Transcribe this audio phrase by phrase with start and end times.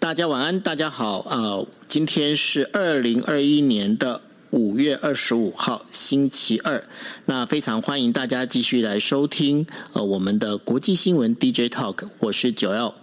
[0.00, 1.36] 大家晚安，大家好啊。
[1.36, 6.82] 呃今天是二零二一年的五月二十五号，星期二。
[7.26, 12.94] 那非常欢迎大家继续来收听呃我们的国际新闻 DJ Talk，我是九 L。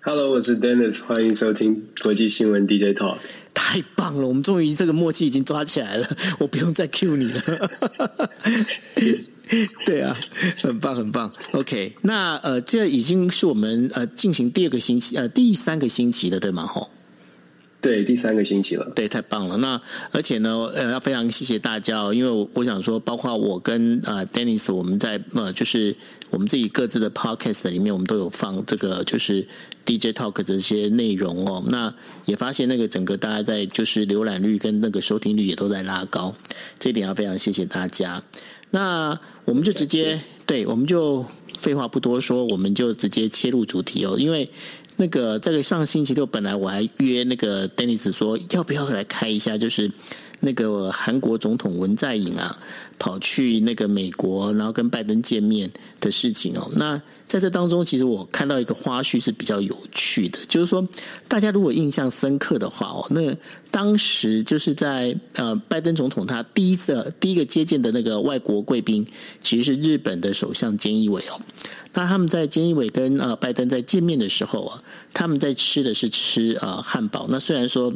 [0.00, 3.18] Hello，我是 Dennis，欢迎收听国际新闻 DJ Talk。
[3.52, 7.70] 太棒了，我们终于这个默契已经抓起来了，我不用再 cue 你了。
[9.84, 10.16] 对啊，
[10.62, 11.32] 很棒很棒。
[11.52, 16.66] OK，那呃，这已经是我们呃进行第二个星期呃第三个星期了，对吗？
[16.66, 16.90] 吼。
[17.82, 18.92] 对，第三个星期了。
[18.94, 19.56] 对，太棒了。
[19.56, 25.96] 那而且呢，呃，要非常谢谢大家哦，因为我我想说，包括我跟呃 Dennis，我们在呃就是
[26.28, 29.48] 我们自己各自的 Podcast 里面，我们都有放这个就是
[29.86, 31.64] DJ Talk 的这些内容哦。
[31.68, 31.94] 那
[32.26, 36.34] 也发现那个整个大家在就是浏览率跟那个收听率也都在拉高，
[36.78, 38.22] 这一点要非常谢谢大家。
[38.70, 41.24] 那我们就直接对，我们就
[41.56, 44.50] 废话不多说，我们就直接切入主题哦，因为。
[44.96, 49.90] 那个在个上星期六，本来我还约那个 Dennis 说，要不要来开一下，就是
[50.40, 52.58] 那个韩国总统文在寅啊，
[53.00, 56.70] 跑去那个美国，然后跟拜登见面的事情哦。
[56.76, 60.86] 那在这当中，其实我看到一个花絮是比较有趣的，就是说
[61.26, 63.34] 大家如果印象深刻的话哦，那
[63.70, 69.06] 当时就是在呃拜登总统他第一次第一个接见的那个外国贵宾，
[69.40, 71.40] 其实是日本的首相菅义伟哦。
[71.94, 74.82] 那他们在菅义伟跟呃拜登在见面的时候啊，
[75.14, 77.26] 他们在吃的是吃呃汉堡。
[77.30, 77.92] 那虽然说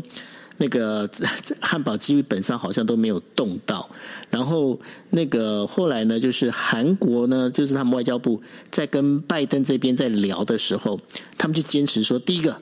[0.58, 1.08] 那个
[1.60, 3.88] 汉堡基本上好像都没有动到，
[4.30, 4.78] 然后
[5.10, 11.00] 那个后来呢，就是韩国呢，就是他们外交部在跟拜登这边在聊的时候，
[11.36, 12.58] 他们就坚持说，第一个，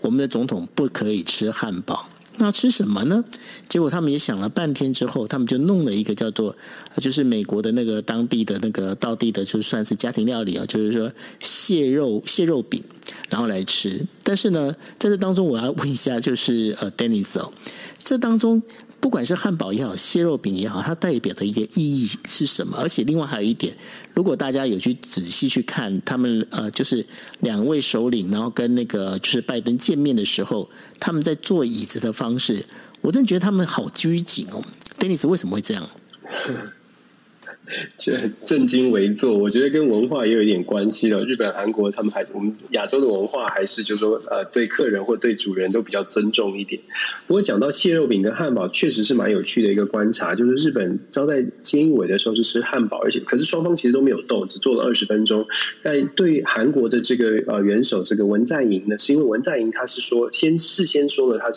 [0.00, 2.08] 我们的总统不可以吃汉堡。
[2.38, 3.24] 那吃什么呢？
[3.66, 6.54] 结果他们也想了半天之后，他们就弄了一个叫做，
[6.98, 12.84] 就是美国的那个当地的那个道地的，就算是家庭料理啊，就是说蟹肉蟹肉饼，
[13.30, 14.04] 然后来吃。
[14.22, 17.52] 但是呢，在这当中我要问一下，就是呃，Dennis 哦，
[17.98, 18.62] 这当中。
[18.98, 22.76] 不管是汉堡也好，蟹肉饼也好，它代表的一个意义是什么？
[22.80, 23.72] 而且另外还有一点，
[24.14, 27.06] 如果大家有去仔细去看他们呃，就是
[27.38, 32.64] 两位首领，然后跟那个就是拜登见面的时候，他们在坐椅子的方式，
[33.02, 34.60] 我真的觉得他们好拘谨哦。
[34.98, 35.88] Dennis 为什么会这样？
[37.98, 41.24] 这正襟危坐，我觉得跟文化也有一点关系的。
[41.24, 46.80] 日本、韩国他们还我们亚洲的文化还是就是说呃，对客人或对主人都比较尊重一点。
[47.26, 50.34] 不过讲到蟹肉饼跟汉堡，确实是蛮有趣的一个观察。
[50.34, 55.46] 就是日本招待菅义伟的时候是吃汉堡，而且可是双方其实都没有动，只做了二十分钟。
[55.82, 61.50] 但对韩国的这个呃元首这个文在寅呢，是因为文在寅他是说先事先说了他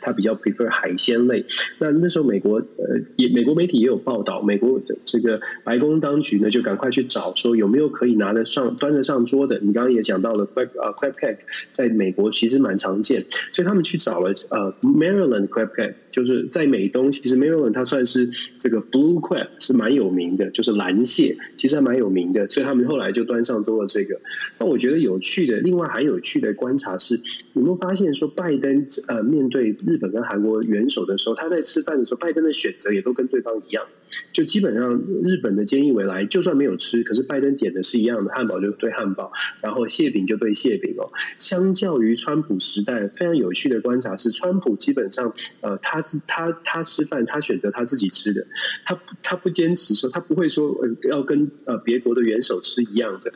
[0.00, 1.44] 他比较 prefer 海鲜类。
[1.78, 5.40] 那那时候美国呃也美国媒体也有报道，美国的这个。
[5.64, 9.58] 白宫当局呢，就赶快去找，说有没有可以拿得上、端得上桌的。
[9.60, 11.38] 你刚刚也讲到了，crab 啊，crab cake，
[11.72, 15.94] 在美国其实蛮常见，所以他们去找了呃，Maryland crab cake。
[16.12, 24.20] 就是在美东，其实 Maryland 它算是这个 blue crab 是蛮有名的，就是蓝蟹，其实还蛮有名的，所以他们后来就端上桌了这个。
[24.60, 27.18] 那我觉得有趣的，另外还有趣的观察是，
[27.54, 33.84] 有没有发现说拜登呃面对日本跟韩国元首的时候，他在吃饭的时候，拜登的选择也都跟对方一样，
[34.32, 34.90] 就基本上
[35.22, 39.30] 日本的菅义伟来，就算没有吃，可是拜登点的是一样的，汉堡就对汉堡，
[39.60, 41.12] 然后蟹饼就对蟹饼哦。
[41.38, 46.20] 相较于川普时代，非常有趣的观察是，川普基本上呃他是。
[46.26, 48.46] 他他吃饭，他选择他自己吃的，
[48.84, 53.30] 他他不坚持说，他不会说呃要跟呃别国的元首吃一样的。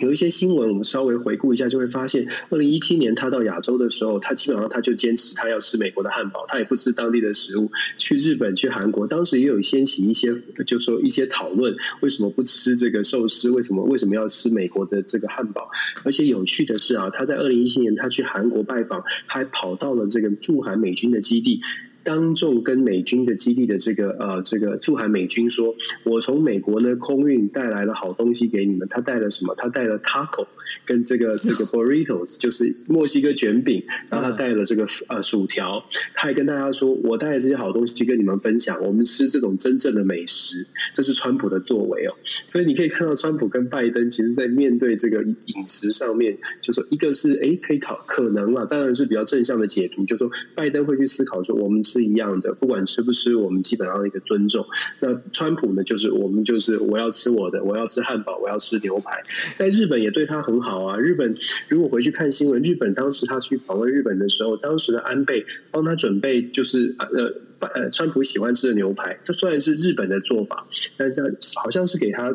[0.00, 7.70] 有一些新闻，我们稍微回顾一下，就会发现，二零一七年他到亚洲的时候，他基本上他就坚持他要吃美国的汉堡，他也不吃当地的食物。
[7.98, 10.34] 去日本、去韩国，当时也有掀起一些，
[10.66, 13.50] 就说一些讨论，为什么不吃这个寿司？
[13.50, 15.68] 为什么为什么要吃美国的这个汉堡？
[16.04, 21.60] 而且有趣的是啊，他在二零一七年他去韩国拜访，还跑到了这个驻韩美军的基地。
[22.04, 28.88] 当众跟美军的基地的这个呃这个驻韩美军说，我从美国呢空运带来了好东西给你们。
[28.88, 29.54] 他带了什么？
[29.56, 30.46] 他带了 taco
[30.84, 33.84] 跟这个 这个 burritos，就是墨西哥卷饼。
[34.10, 35.84] 然后他带了这个呃薯条，
[36.14, 40.66] 他还跟大家说，我带了这些好东西跟你们分享，我们吃这种真正的美食。
[40.94, 42.14] 这是川普的作为哦。
[42.46, 51.82] 所以你可以看到，川普跟拜登其实在面对这个饮食上面，就说一个是哎可以考可能啊，当然是比较正向的解读，就说拜登会去思考说我们。
[51.92, 54.66] 是一样的，不管吃不吃，我们基本上一个尊重。
[55.00, 59.22] 那川普呢，就是我们就是我要吃我的，我要吃汉堡，我要吃牛排。
[59.54, 60.98] 在日本也对他很好啊。
[60.98, 61.36] 日本
[61.68, 69.18] 如果回去看新闻，日本当时他去访问日本的时候，当时的安倍帮他准备就是呃呃川普喜欢吃的牛排。
[69.24, 70.66] 这虽然是日本的做法，
[70.96, 72.34] 但是好像是给他。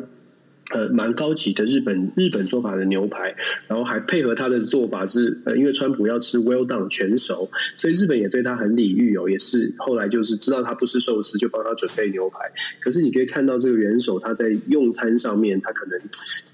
[0.70, 3.34] 呃，蛮高级的日本日本做法的牛排，
[3.68, 12.52] 然后还配合他的做法是，呃，因为川普要吃 well done 全熟，所以日本也对他很礼遇哦，也是后来就是知道他不吃寿司，就帮他准备牛排。
[12.80, 15.98] 可是你可以看到这个元首他在用餐上面，他可能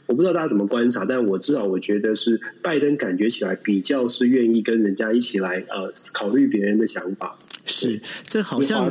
[0.07, 7.37] 我不知道大家怎么观察，但我至少我觉得是拜登感觉起来比较是愿意跟人家一起来呃考虑别人的想法。
[7.67, 8.89] 是，这好像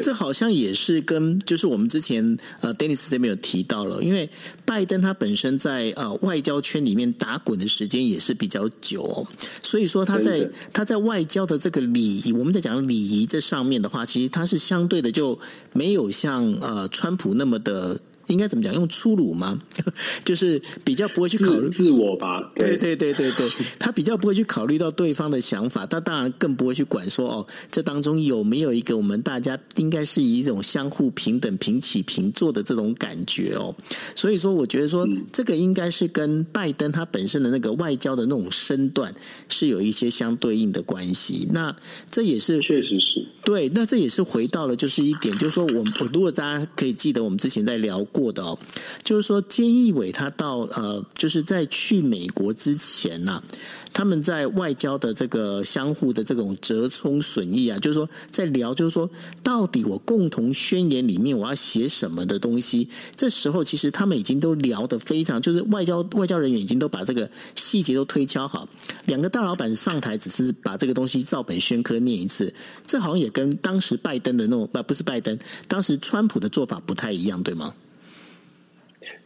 [0.00, 4.28] 这好像也是跟就是我们之前呃，Dennis 这边有提到了，因为
[4.64, 9.26] 拜登他本身在呃外交圈里面打滚的时间也是比较久哦，
[9.62, 15.38] 所以说他在他在外交的这个礼仪，我们在讲礼仪这上面的话，其实他是相对的就
[15.72, 18.00] 没有像呃川普那么的。
[18.30, 18.72] 应该怎么讲？
[18.74, 19.58] 用粗鲁吗？
[20.24, 22.50] 就是比较不会去考虑自，我吧。
[22.54, 23.48] 对对对对对，
[23.78, 33.74] 他比较不会去考虑到对方的想法，他当然更不会去管说哦，这当中有没有一个我们大家应该是以一种相互平等、平起平坐的这种感觉哦。
[34.14, 39.12] 所以说，我觉得说这个应该是跟拜登他本身的那个外交的那种身段
[39.48, 41.48] 是有一些相对应的关系。
[41.52, 41.74] 那
[42.10, 43.68] 这也是确实是对。
[43.70, 48.19] 那这也是回到了就是一点，就是说我我如果大家可以记得，我们之前在聊过。
[48.20, 48.58] 过的哦，
[49.02, 53.42] 就是说，菅义伟他到呃，就是在去美国之前呐、
[53.92, 59.08] 他们在外交的这个相互的这种折冲损益啊，就是说在聊，就是说
[59.42, 62.88] 到底我共同宣言里面我要写什么的东西。
[63.16, 68.68] 这时候其实他们已经都聊得非常，就是外交外交人员已经都把这个细节都推敲好，
[69.06, 72.52] 两个大老板上台只是把这个东西照本宣科念一次。
[72.86, 75.38] 这好像也跟当时拜登的那种不不是拜登，
[75.68, 77.72] 当时川普的做法不太一样，对吗？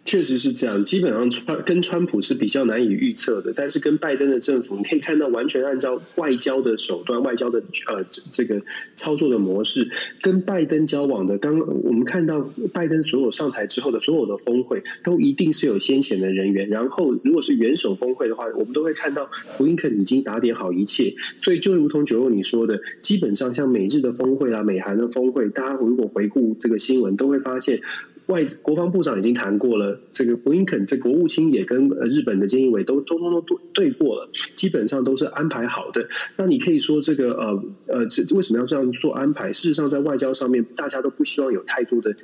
[0.05, 8.61] 确实是这样，基本上川跟川普是比较难以预测的，但是跟拜登的政府，你可以看到完全按照外交的手段、外交的呃这个
[8.95, 9.89] 操作的模式，
[10.21, 11.39] 跟拜登交往的。
[11.39, 16.69] 刚我们看到拜登所有上台之后的所有的峰会，都一定是有先前的人员。
[16.69, 21.15] 然后如果是元首峰会的话，我们都会看到布林肯已经打点好一切。
[21.41, 27.81] 所以就如同九六你说的，基本上像美日的峰会啊、美韩的峰会，大家如果回顾这个新闻，都会发现。
[28.27, 36.09] 外国防部长已经谈过了，这个布林肯这国务卿也跟日本的菅义伟都通通都对对过了，基本上都是安排好的。
[36.37, 39.53] 那你可以说这个呃呃，这为什么要这样做安排？
[39.53, 42.15] 事实上，在外交上面，大家都不希望有太多的。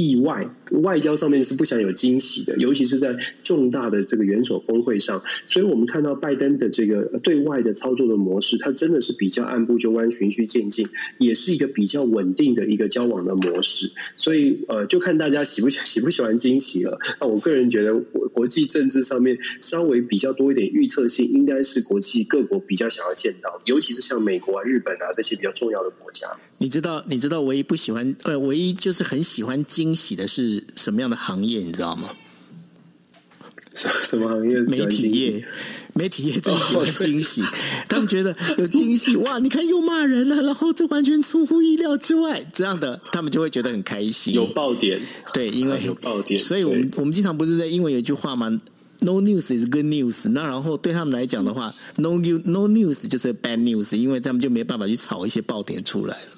[0.00, 5.22] 意外，外交上面是不想有惊喜的，尤其是在重大的这个元首峰会上。
[5.46, 10.88] 所以我们看到拜登的这个对外的操作的模式，它真的是比较按部就班、循序渐进，
[11.18, 13.92] 也是一个比较稳定的一个交往的模式。
[14.16, 16.98] 所以呃，就看大家喜不喜 喜不喜欢惊喜了。
[17.20, 26.28] 那我个人觉得，国国际政治上面稍微比较多一点预测性，应该是国际各国比较想要见到，尤其是像美国啊、日本啊这些比较重要的国家。
[26.62, 31.60] 你知道，你知道，唯一不喜欢呃，唯一就是很喜欢惊喜的是什么样的行业？
[31.60, 32.06] 你知道吗？
[33.74, 34.60] 什么行业？
[34.60, 35.48] 媒体业，
[35.94, 37.42] 媒体业最喜欢惊喜。
[37.88, 39.38] 他们觉得有惊喜， 哇！
[39.38, 44.34] 你看又骂人了，然后这完全出乎意料之外，这样的他们就会觉得很开心。
[44.34, 45.00] 有爆点，
[45.32, 48.60] 对，因为有爆点，所以我们我们经常不是在英文有一句话吗
[48.98, 50.28] ？No news is good news。
[50.28, 56.28] 那然后对他们来讲的话，No news No news 就是 bad news，因为他们就没办法去炒一些爆点出来了。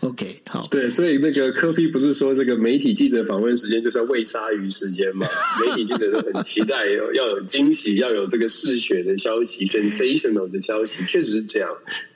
[0.00, 0.66] OK，好。
[0.70, 5.26] 对，所以那个柯 P 不是说这个媒体记者访问时间就是要喂鲨鱼时间嘛？
[5.66, 11.70] 媒体记者都很期待有要有惊喜，要有这个嗜血的消息，sensational 的消息，确实是这样。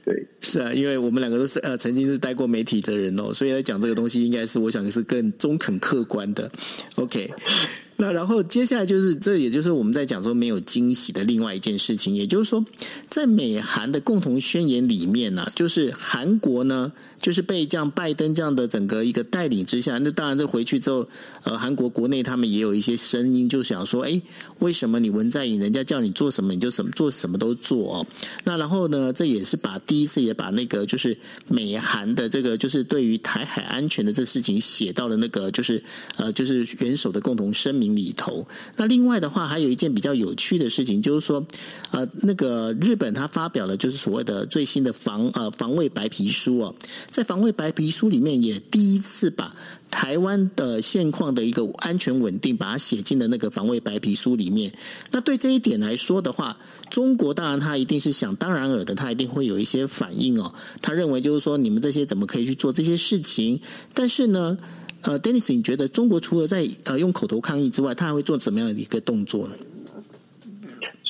[0.05, 6.51] 对，是啊，因为我们两个都是呃曾经是待过媒体的人哦，所以来讲这个东西应该是我想是更中肯客观的。
[6.97, 7.31] OK。
[8.01, 12.65] 那然后接下来就是，这也就是我们在讲说没有惊喜的另外一件事情，也就是说，
[13.11, 16.93] 在美韩的共同宣言里面呢、啊，就是韩国呢。
[17.21, 21.09] 就是被这样拜登这样的整个一个带领之下，那当然这回去之后，
[21.45, 24.21] 呃，韩国国内他们也有一些声音，就想说，哎，
[24.61, 28.07] 为什么你文在寅人家叫你做什么你就什么做什么都做哦？
[28.45, 31.17] 那然后呢，这也是把第一次也把那个就是
[31.49, 35.83] 美韩的这个就是对于台海安全的这事情写到了那个就是
[36.17, 38.47] 呃就是元首的共同声明里头。
[38.77, 41.47] 那另外的话，还有一件比较有趣的事情，就是说，
[41.91, 46.75] 呃，那个日本他发表了就是所谓的最新的防呃防卫白皮书哦，
[47.11, 49.55] 在防卫白皮书里面也第一次把
[49.91, 54.73] 台湾的现况的一个安全稳定，把它写进了那个防卫白皮书里面。
[55.13, 56.59] 那对这一点来说的话，
[56.91, 60.55] 中国当然他一定是想当然尔的，他一定会有一些反应哦。
[60.83, 63.61] 他认为就是说，你们这些怎么可以去做这些事情？
[63.95, 64.59] 但是呢，
[65.03, 69.55] 呃，Dennis，你觉得中国除了在呃用口头抗议之外，他还会做怎么样的一个动作呢？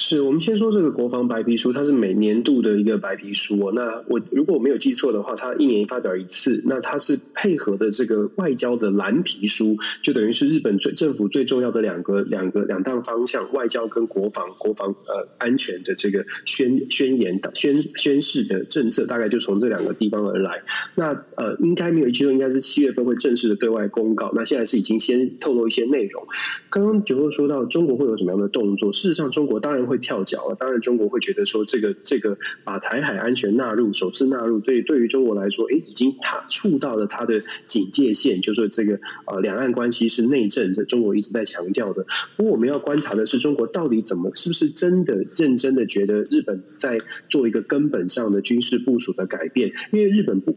[0.01, 3.73] 是我们先说这个国防白皮书，它是每年度的一个白皮书哦。
[3.75, 6.63] 那我如果我没有记错的话，它一年发表一次。
[6.67, 20.63] 那它是配合的这个外交的蓝皮书，就等于是日本最政府最重要的两个两个两大方向：外交跟国防国防呃安全的这个宣宣言宣宣示的政策，大概就从这两个地方而来。
[20.95, 24.31] 那呃，应该没有记错，应该是七月份会正式的对外公告。
[24.33, 26.23] 那现在是已经先透露一些内容。
[26.71, 29.88] 刚刚九六说到中国会有什么样的动作，事实上中国当然。
[29.89, 30.57] 会跳脚啊！
[30.59, 42.07] 当然，中国会觉得说，这个这个把台海安全纳入首次纳入，所以对于中国来说，诶，已经踏触到了它的警戒线，就是说这个呃，两岸关系是内政，这中国一直在强调的。
[42.37, 49.73] 不过，我们要观察的是，中国到底怎么，是不是真的认真的觉得日本在做一个根本上的军事部署的改变？
[49.91, 50.55] 因为日本不，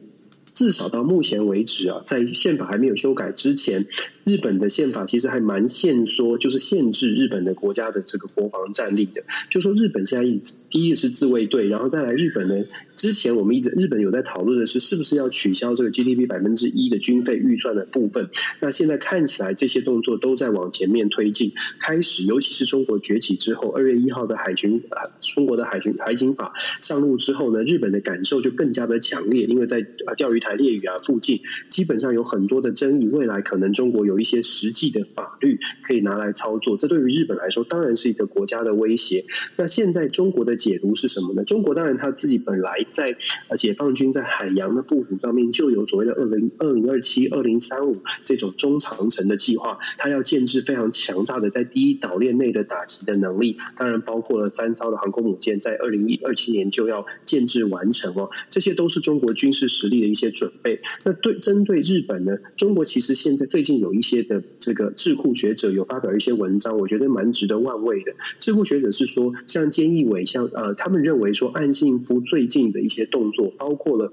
[0.54, 3.86] 至少到目前为止啊，在宪法还没有修改之前。
[4.24, 9.24] 日本的宪法其实还蛮限缩，就是限制日本的国家的这个国防战力的。
[9.50, 12.64] 就说日本现在一第一个是自卫队，然后再来日本呢，
[12.96, 18.30] 之前我们一直日本有在讨论的是，是不是要取消这个 GDP 百分之一的军费预算的部分。
[18.60, 24.82] 那现在看起来这些动作都在往前面推进，开始，尤其是中国崛起之后，二月一号的海军，
[25.20, 29.84] 中国的海军海警法上路之后呢，日本的感受就更加的强烈，因为在
[30.16, 34.11] 钓鱼台列屿啊附近，基本上有很多的争议，未来可能中国有。
[34.12, 39.24] 有一些实际的法律可以拿来操作，这对于日本来说当然是一个国家的威胁。
[39.56, 41.46] 那现在中国的解读是什么呢？
[41.46, 43.16] 中国当然他自己本来在
[43.56, 47.94] 解放军在海洋的部署上面就有所谓的二零二零二七、二零三五
[48.26, 58.30] 这种中长程的计划，它要建制非常强大的在第一岛链内的打击的能力，当然包括了三艘的航空母舰，在二零一二七年就要建制完成哦。
[58.50, 60.82] 这些都是中国军事实力的一些准备。
[61.06, 62.36] 那对针对日本呢？
[62.58, 68.14] 中国其实现在最近有一一些的这个智库学者有发表一些文章，我觉得蛮值得玩味的。
[68.40, 74.12] 智库学者是说，像菅义伟，像呃，他们认为说，岸信夫最近的一些动作，包括了。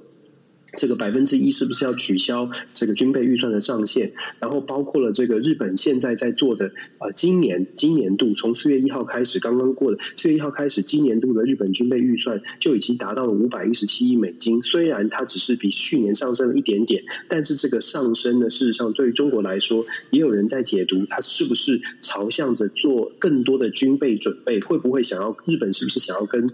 [0.76, 4.12] 这个百分之一是不是要取消这个军备预算的上限？
[4.38, 14.62] 然后包括了这个日本现在在做的呃，今年今年度从四月一号开始刚刚过的四月一号开始，今年度的日本军备预算就已经达到了五百一十七亿美金。
[14.62, 24.60] 虽然它只是比去年上升了一点点，但是这个上升呢，事实上对于中国来说，也有人在解读它是不是朝向着做更多的军备准备？
[24.60, 26.50] 会不会想要日本是不是想要跟？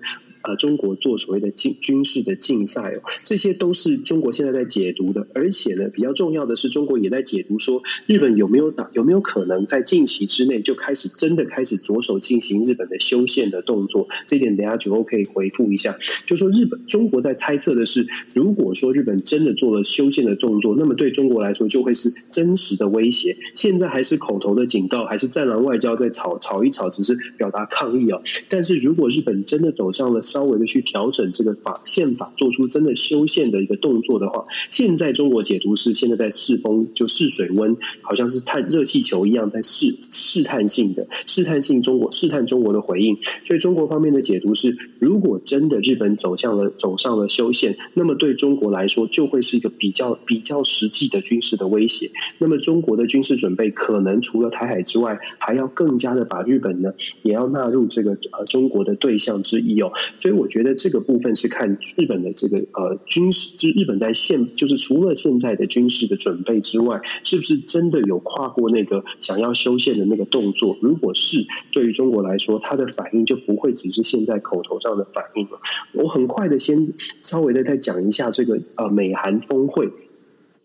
[0.46, 5.26] 呃，中国做所谓的军军事的竞赛哦，这些都是中国现在在解读的。
[5.34, 14.08] 而且呢，比较重要的是，中国也在解读说，日本有没有打，有没有可能在近期之内就开始真的开始着手进行日本的修宪的动作。
[14.26, 15.96] 这点等下九欧可以回复一下。
[16.26, 23.38] 就说日本，中国在猜测的是，如果说日本真的做了修宪的动作，那么对中国来说就会是真实的威胁。
[23.54, 28.20] 现在还是口头的警告，还是战狼外交在吵吵一吵，只是表达抗议啊。
[28.50, 43.16] 但是如果日本真的走上了，稍微的去调整这个法宪法，做出真的修宪的一个动作的话，现在中国解读是现在在试风，就试水温，好像是探热气球一样，在试试探性的试探性中国试探中国的回应。
[43.44, 52.10] 所以中国方面的解读是，如果真的日本走向了走上了修宪，那么对中国来说就会是一个比较比较实际的军事的威胁。
[52.38, 59.92] 那么中国的军事准备可能除了台海之外，还要更加的把日本呢也要纳入这个呃中国的对象之一哦。
[60.24, 70.78] 所以我觉得这个部分是看日本的这个呃军事，就是日本在现就是除了现在的军事的准备之外，是不是真的有跨过那个想要修宪的那个动作？
[70.80, 75.60] 如果是，对于中国来说，它的反应就不会只是现在口头上的反应了。
[75.92, 79.90] 我很快的先稍微的再讲一下这个呃美韩峰会。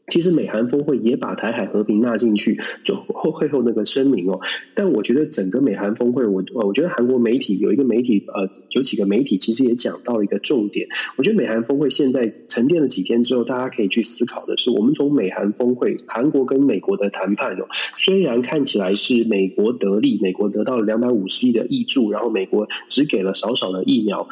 [0.10, 4.40] 其实美韩峰会也把台海和平纳进去，就后会后那个声明哦。
[4.74, 10.88] 但我觉得整个美韩峰会，我我觉得韩国媒体有一个媒体呃，有几个媒体其实也讲到一个重点。
[11.18, 24.28] 我觉得美韩峰会现在沉淀了几天之后，大家可以去思考的是，我们从美韩峰会，韩国跟美国的谈判哦，虽然看起来是美国得利，美国得到了两百五十亿的挹注，然后美国只给了少少的疫苗。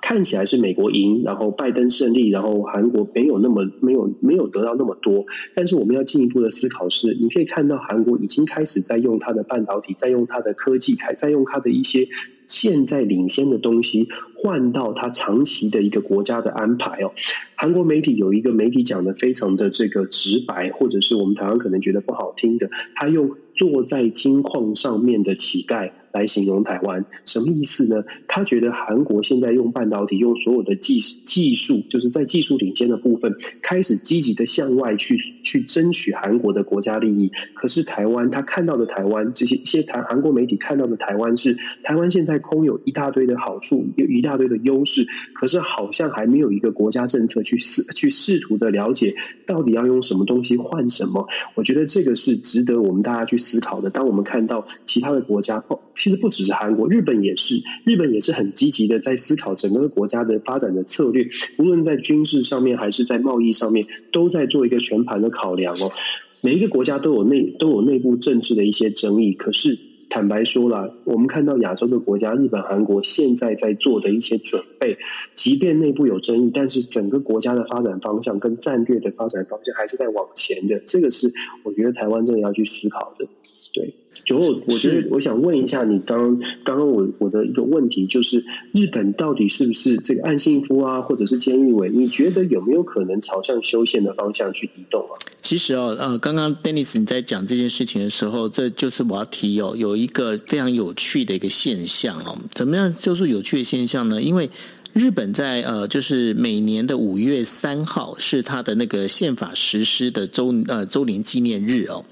[0.00, 5.26] 看起来是美国赢，然后拜登胜利，然后韩国没有那么没有没有得到那么多。
[5.54, 12.06] 但是我们要进一步的思考是，你可以看到韩国已经开始在用它的半导体，在用它的科技，还在用它的一些
[12.46, 17.12] 现在领先的东西换到它长期的一个国家的安排哦。
[17.56, 25.90] 韩国媒体有一个媒体讲的非常的这个直白，或者是我们台湾可能觉得不好听的，他用坐在金矿上面的乞丐。
[26.12, 28.04] 来形容台湾什么意思呢？
[28.26, 37.30] 他觉得韩国现在用半导体，用所有的技技术，就是在技术领先的部分，开始积极的向外去去争取韩国的国家利益。
[37.54, 49.14] 可是台湾，他看到的台湾，这些一些台韩国媒体看到的台湾是台湾现在空有一大堆的好处，有一大堆的优势，可是好像还没有一个国家政策去试去试图的了解
[49.46, 51.28] 到底要用什么东西换什么。
[51.54, 53.90] 我觉得这个是值得我们大家去思考的。
[53.90, 55.60] 当我们看到其他的国家
[56.00, 61.28] 其实不只是韩国，日本也是，日本也是很积极的在思考整个国家的发展的策略，
[61.58, 65.92] 无论在军事上面还是在贸易上面，都在做一个全盘的考量哦。
[66.40, 69.78] 每一个国家都有内都有内部政治的一些争议，可是
[70.08, 74.96] 坦白说了，我们看到亚洲的国家，日本、韩国现在在做的一些准备，
[75.34, 81.30] 即便内部有争议，但是整个国家的发展方向跟战略的发展方向还是在往前的，这个是
[81.62, 83.26] 我觉得台湾真的要去思考的，
[83.74, 83.94] 对。
[84.24, 91.88] 九后，我觉得我想问一下你刚刚刚我我的一个问题，就是日本到底是不是这个岸信夫啊，或者是菅义伟？
[91.90, 95.14] 你觉得有没有可能朝向修宪的方向去移动啊？
[95.42, 102.38] 其实哦，呃，刚刚 Dennis 你在讲这件事情的时候，这就是我要提哦，有一个非常有趣的一个现象哦。
[102.54, 104.22] 怎么样就是有趣的现象呢？
[104.22, 104.48] 因为
[104.92, 112.04] 日本在呃，就是每年的五月三号是他的那个宪法实施的周呃周年纪念日哦。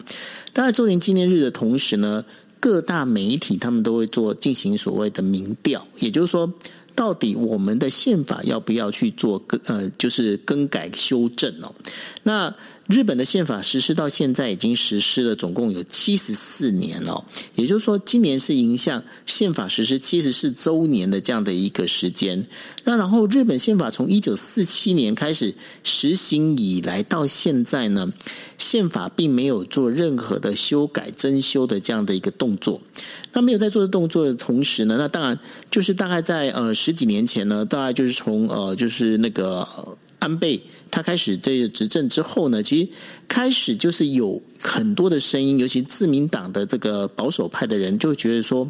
[0.65, 2.25] 在周年纪念日的同时呢，
[2.61, 6.53] 各大媒体他们都会做进行所谓的民调，也就是说，
[6.95, 11.75] 到底我们的宪法要不要去做更呃，就是更改修正哦？
[12.23, 12.55] 那。
[12.89, 17.23] 日本的宪法实施到现在已经实施了，总共有七十四年了。
[17.55, 22.47] 也就是说，今年是迎向宪法实施七十四周年的这样的一个时间。
[22.85, 25.55] 那然后，日本宪法从一九四七年开始
[25.85, 28.11] 实行以来到现在呢，
[28.57, 32.81] 宪法并没有做任何的修改、增修的这样的一个动作。
[33.35, 35.39] 那没有在做的动作的同时呢，那当然
[35.71, 39.69] 就是大概在呃十几年前呢，大概就是从呃就是那个
[40.21, 40.63] 安倍。
[40.91, 42.89] 他开始这个执政之后呢，其实
[43.29, 48.69] 开始就是有很多的声音，尤其自民党的这个保守派的人就觉得说，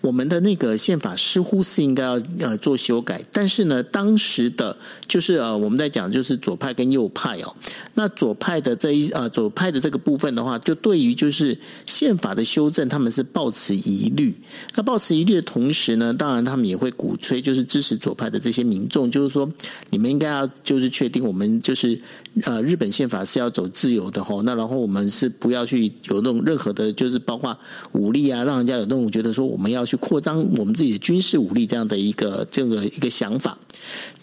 [0.00, 7.54] 我们的那个宪法似乎是应该要呃做修改，但是呢，当时的就是呃我们在讲就是左派跟右派哦，
[7.94, 14.34] 那左派的这一呃左派的这个部分的话，就对于就是宪法的修正，他们是抱持疑虑。
[14.74, 19.48] 那抱持疑虑的同时呢，当然他们也会鼓吹，就是支持左派的这些民众，就是说
[19.90, 21.58] 你们应该要就是确定我们。
[21.60, 22.00] 就是
[22.44, 27.56] 呃，日本宪法是要走自由的吼，那然后我们是不要去有那种任何的，就是包括
[27.92, 33.58] 武力啊，让人家有那种觉得说我们要去扩张我们自己的军事武力这样的一个这个一个想法。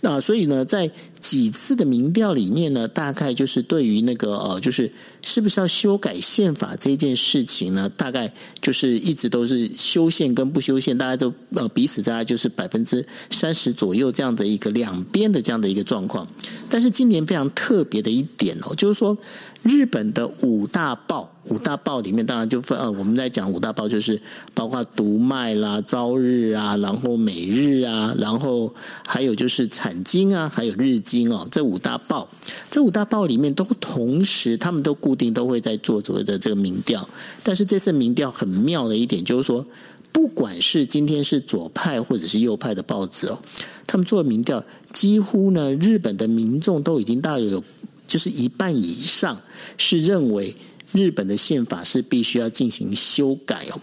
[0.02, 4.92] 那所以呢，在几次的民调里面呢，大概就是对于那个呃，就是
[5.24, 16.28] 是不是要修改宪法这件事情呢，大概就是一直都是修宪跟不修宪，大家都呃彼此大概就是百分之三十左右这样的一个两边的这样的一个状况。
[16.70, 19.18] 但是今年非常特别的一点哦，就是说。
[19.66, 24.22] 日本的五大报，五大报里面当然就分呃，我们在讲五大报，就是
[24.54, 28.72] 包括读卖啦、朝日啊，然后每日啊，然后
[29.04, 32.28] 还有就是产经啊，还有日经哦，这五大报，
[32.70, 37.10] 这五大报里面都同时，他们都固定都会在做所谓的这个民调。
[37.44, 39.66] 但是这次民调很妙的一点就是说，
[40.12, 43.40] 不管是今天是左派或者是右派的报纸哦，
[43.88, 47.64] 他们做的民调，几乎呢，日本的民众都已经大有。
[48.08, 49.42] 就是一半以上
[49.78, 50.56] 是认为
[50.94, 53.80] 日本的宪法是必须要进行修改哦。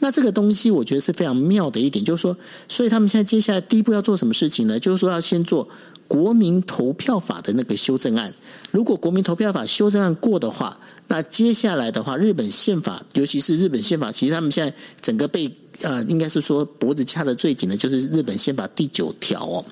[0.00, 2.36] 那这个东西我觉得是非常妙的一点，就是说，
[2.68, 4.78] 所以他们现在接下来第一步要做什么事情呢？
[4.78, 5.68] 就是说要先做
[6.08, 8.32] 国民投票法的那个修正案，
[8.70, 15.48] 如果国民投票法修正案过的话，那接下来的话，日本宪法，尤其是日本宪法，其实他们现在整个被
[15.82, 19.64] 呃，应该是说脖子掐得最紧的，就是日本宪法第九条哦。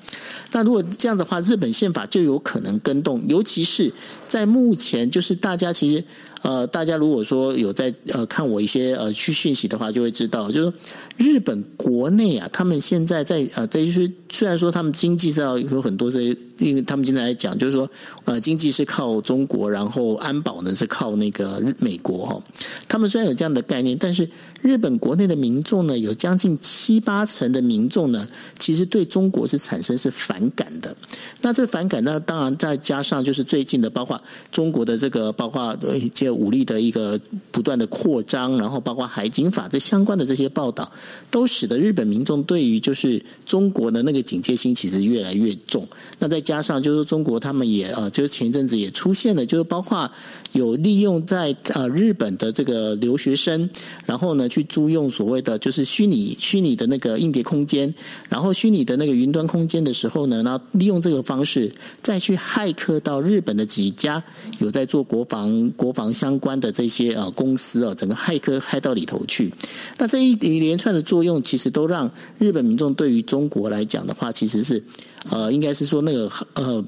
[0.51, 3.91] 那如果这样的话，日本宪法就有可能更动，尤其是
[4.27, 6.03] 在目前，就是大家其实。
[6.41, 10.71] 呃，大家如果说有在呃看我一些呃去讯息的话，就会知道，就是
[11.17, 17.91] 日本国内啊，他们现在在呃，对，就是虽然说他们经济上有很多这些，因为他们现在来讲，就是说
[18.23, 22.41] 呃，经济是靠中国，然后安保呢是靠那个美国哈。
[22.87, 24.29] 他们虽然有这样的概念，但是
[24.61, 30.95] 日本国内的民众呢，有将近七八成的民众呢，其实对中国是产生是反感的。
[31.41, 37.19] 那这反感呢，当然再加上就是最近的，包括中国的这个，包括一些武力的一个
[37.51, 40.91] 不断的扩张，然后包括海警法这相关的这些报道，
[41.31, 45.87] 都使得日本民众对于就是中国的那个警戒心其实越来越重。
[46.19, 50.11] 那再加上就是中国他们也呃，就是前一阵子也出现了，就是包括
[50.51, 53.69] 有利用在呃日本的这个留学生，
[54.05, 57.93] 然后呢去租用所谓的就是虚拟虚拟的那个硬碟空间，
[58.29, 61.19] 然后虚拟的那个云端空间的时候呢，然后利用这个。
[61.29, 64.23] 方式再去骇客到日本的几家
[64.57, 69.53] 有在做国防国防相关的这些呃公司哦，整个骇客骇到里头去。
[69.99, 72.09] 那这一一连串的作用，其实都让
[72.39, 74.81] 日本民众对于中国来讲的话，其实是
[75.29, 76.83] 呃，应该是说那个呃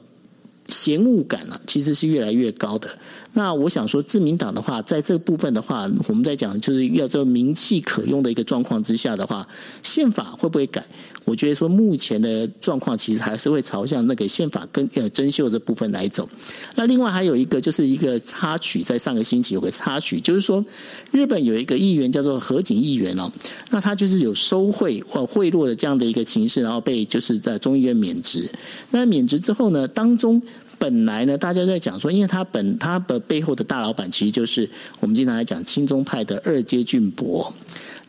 [0.72, 2.90] 嫌恶感啊，其实是越来越高的。
[3.34, 9.48] 那我想说，自民党的话，在这部分的话，我们在讲就是要这名气可用的一个状况之下的话，
[9.82, 10.84] 宪法会不会改？
[11.24, 16.28] 我觉得说目前的状况其实还是会朝向那个宪法跟呃增修的部分来走。
[16.76, 20.66] 那另外还有一个就是一个插曲，在上个星期有个插曲，就是说
[21.12, 23.32] 日本有一个议员叫做河井议员哦，
[23.70, 28.52] 那他就是有收贿或贿赂的这样的一个情势，然后被就是在众议院免职。
[28.90, 30.42] 那免职之后呢，当中
[30.82, 34.68] 本来呢大家在讲说，因为他本他的背后的大老板其实就是
[35.00, 37.54] 我们经常来讲亲中派的二阶俊博。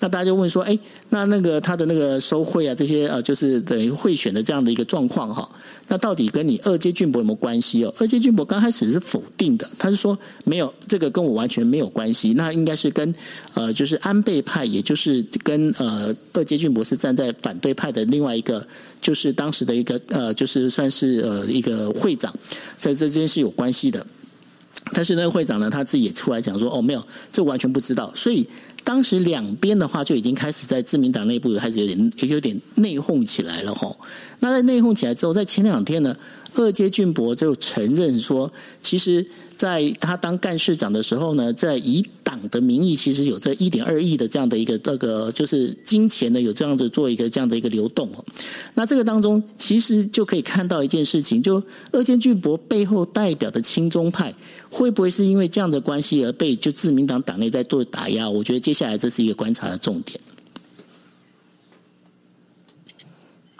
[0.00, 0.76] 那大家就问说，哎，
[1.10, 5.46] 那那个他的那个收贿啊，这些呃，就是等于贿选的这样的一个状况哈，
[5.92, 7.94] 那到底跟你二阶俊博有没有关系哦？
[7.98, 12.32] 二阶俊博刚开始是否定的，他是说没有，这个跟我完全没有关系。
[12.32, 13.14] 那应该是跟
[13.52, 18.66] 呃，就是安倍派，也就是跟呃二阶俊博是站在反对派的另外一个，
[19.02, 22.34] 就是当时的一个呃，就是算是呃一个会长，
[22.78, 24.06] 在这件事有关系的。
[24.94, 28.48] 但是那个会长呢，他自己也出来讲说，哦，没有，这完全不知道，所以。
[28.92, 33.98] 当时两边的话就已经开始在自民党内部开始有点有点内讧起来了吼。
[34.40, 36.14] 那在内讧起来之后，在前两天呢，
[36.56, 38.52] 二阶俊博就承认说，
[38.82, 39.26] 其实
[39.62, 48.24] 在他当干事长的时候呢，在以党的名义，其实有这一点二亿的这样的一个那个就是金钱呢，有这样子做一个这样的一个流动哦。
[48.74, 54.34] 那这个当中其实就可以看到一件事情，就二阶俊博背后代表的亲中派。
[54.68, 58.28] 会不会是因为这样的关系而被就自民党党内在做打压？
[58.28, 60.18] 我觉得接下来这是一个观察的重点。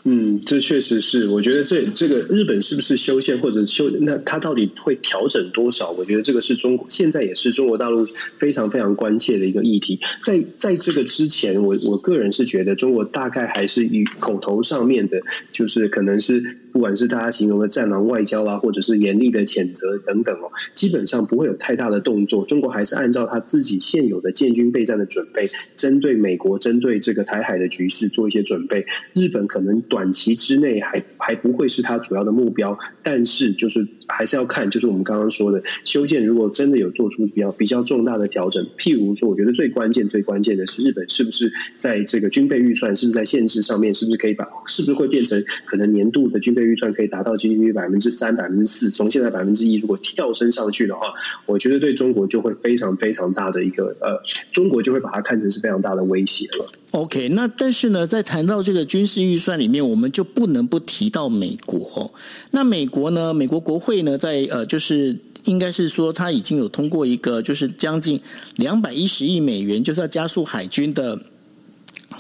[0.05, 1.29] 嗯，这确实是。
[1.29, 5.91] 我觉得这这个日本是不是修宪或者修，那它到底会调整多少？
[5.93, 10.01] 我觉得这个是中国现在也是中国大陆非常非常关切的一个议题。
[10.25, 15.21] 在在这个之前，我我个人是觉得中国大概还是以口头上面的，
[15.53, 16.59] 就是可能是。
[16.73, 22.47] 不管是大家形容的战狼外交啊，或者是严厉的谴责等等哦，基本上不会有太大的动作。
[22.47, 28.87] 中国还是按照他自己现有的建军备战的准备，针对美国、针对这个台海的局势做一些准备。
[29.15, 46.62] 日本可能短期之内还还不会是他主要的目标，但是就是还是要看，就是我们刚刚说的修建，如果真的有做出比较比较重大的调整，譬如说，我觉得最关键、最关键的是日本是不是在这个军备预算，是不是在限制上面，是不是可以把，是不是会变成可能年度的军备。
[46.65, 51.13] 预算可以达到 GDP 百分之三、百分之四，从现在百分之一，如果跳升上去的话，
[51.47, 54.23] 我觉得对中国就会非常非常大的一个呃，
[54.53, 56.71] 中国就会把它看成是非常大的威胁了。
[56.93, 62.13] OK，那但是呢，在谈到这个军事预算里面，我们就不能不提到美国。
[62.51, 68.21] 那美国呢，美国国会呢，在呃，就是应该是说，它已经有通过一个，就是将近
[68.57, 71.19] 两百一十亿美元，就是要加速海军的。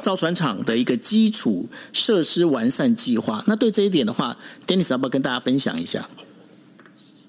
[0.02, 4.36] 造船厂的一个基础设施完善计划，那对这一点的话
[4.66, 6.08] ，Dennis 要不要跟大家分享一下？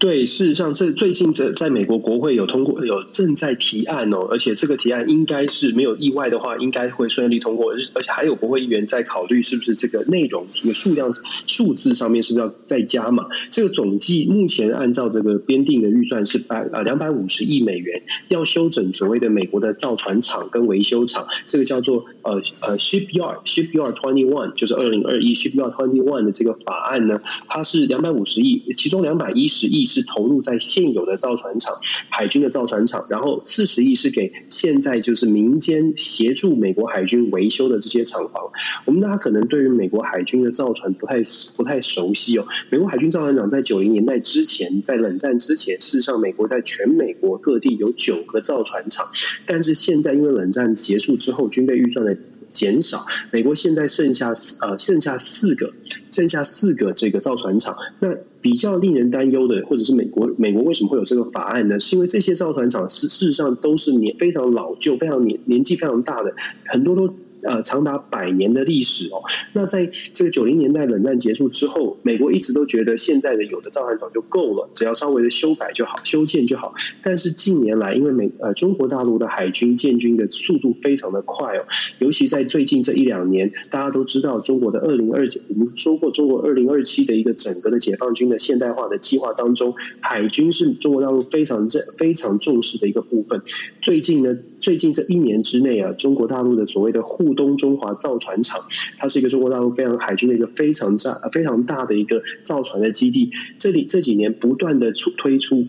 [0.04, 11.10] 对，事实上，这最近这在美国国会有通过，有正在提案哦，而且这个提案应该是没有意外的话，应该会顺利通过，而且还有国会议员在考虑是不是这个内容、这个数量、
[11.48, 13.28] 数字上面是不是要再加码。
[13.50, 29.93] 这个总计目前按照这个编定的预算是百呃两百五十亿美元，要修整所谓的美国的造船厂跟维修厂，这个叫做呃呃 Shipyard Shipyard Twenty One，就是二零二一 Shipyard Twenty One 的这个法案呢，它是两百五十亿，其中两百一十亿。
[29.94, 31.78] 是投入在现有的造船厂、
[32.10, 38.42] 海军的造船厂，然后四十亿是给现在就是民间协助美国海军维修的这些厂房。
[38.86, 41.22] 我们大家可能对于美国海军的造船不太
[41.56, 42.48] 不太熟悉哦。
[42.70, 49.06] 美国海军造船厂在九零年代之前，在冷战之前，事实上美国在全美国各地有九个造船厂，
[49.46, 52.18] 但是现在因为冷战结束之后，军备预算的
[52.52, 55.74] 减少，美国现在剩下呃剩下四个，
[56.12, 57.76] 剩下四个这个造船厂。
[58.00, 58.10] 那
[58.44, 61.80] 比较令人担忧的，或者是美国美国为什么会有这个法案呢？
[61.80, 66.32] 是因为这些造船厂事事实上都是年非常老旧、非常年年纪非常大的，
[66.68, 67.12] 很多都。
[67.44, 69.22] 呃，长达百年的历史哦。
[69.54, 76.74] 那在这个九零年代冷战结束之后，美国一直都觉得现在的有的造船厂就够了，只要稍微的修改就好，修建就好。
[77.02, 81.66] 但是近年来，因为美呃中国大陆的海军建军的速度非常的快哦，
[82.00, 93.42] 尤其在最近这一两年，大家都知道中国的二零二九，我们说过中国二零二七的一个整个的解放军的现代化的计划当中，海军是中国大陆非常正非常重视的一个部分。
[93.82, 98.66] 最近呢，最近这一年之内啊，中国大陆的所谓的护东中华造船厂，
[98.98, 103.32] 它是一个中国大陆非常海军的一个非常大、非常大的一个造船的基地。
[103.58, 105.68] 这里这几年不断的出推出。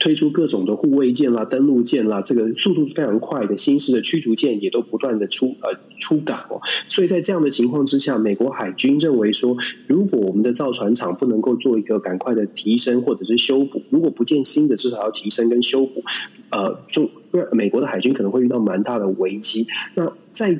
[0.00, 3.56] 推出各种的护卫舰啦、登陆舰啦，这个速度是非常快的。
[3.56, 6.60] 新式的驱逐舰也都不断的出呃出港哦。
[6.88, 16.02] 所以在这样的情况之下，美国海军认为说，如果我们的造船厂不能够做一个赶快的提升或者是修补，如果不建新的，至少要提升跟修补，
[16.50, 17.08] 呃，就
[17.52, 19.68] 美国的海军可能会遇到蛮大的危机。
[19.94, 20.58] 那在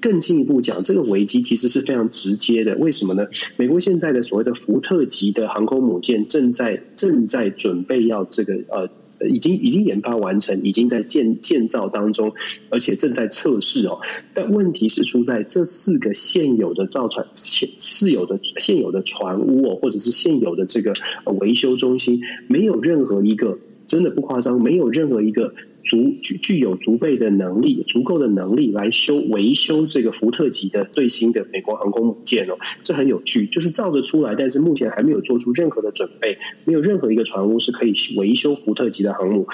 [0.00, 2.76] 更进一步讲，这个危机其实是非常直接的。
[2.76, 3.26] 为什么呢？
[3.56, 12.32] 美国现在的所谓的福特级的航空母舰正在正在准备要这个呃，已经已经研发完成，已经在建建造当中，
[12.70, 14.00] 而且正在测试哦。
[14.34, 20.94] 但问题是出在这四个现有的造船现现有的现有的船坞哦，或者是现有的这个
[21.40, 25.54] 维修中心，没有任何一个真的不夸张，没有任何一个。
[25.92, 39.46] 足具具有足备的能力，足够的能力来修维修这个福特级的最新的美国航空母舰哦，这很有趣，就是造得出来，但是目前还没有做出任何的准备，没有任何一个船坞是可以维修福特级的航母。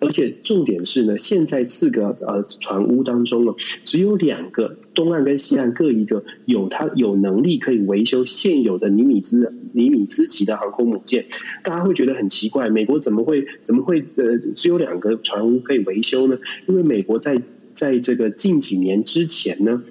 [0.00, 3.54] 而且重点是呢，现在四个呃船坞当中呢，
[3.84, 11.26] 只有两个东岸跟西岸各一个有它有能力可以维修现有的尼米兹尼米兹级的航空母舰。
[11.62, 16.38] 大家会觉得很奇怪，美国怎么会怎么会呃只有两个船坞可以维修呢？
[16.66, 17.40] 因为美国在
[17.72, 19.82] 在这个近几年之前呢。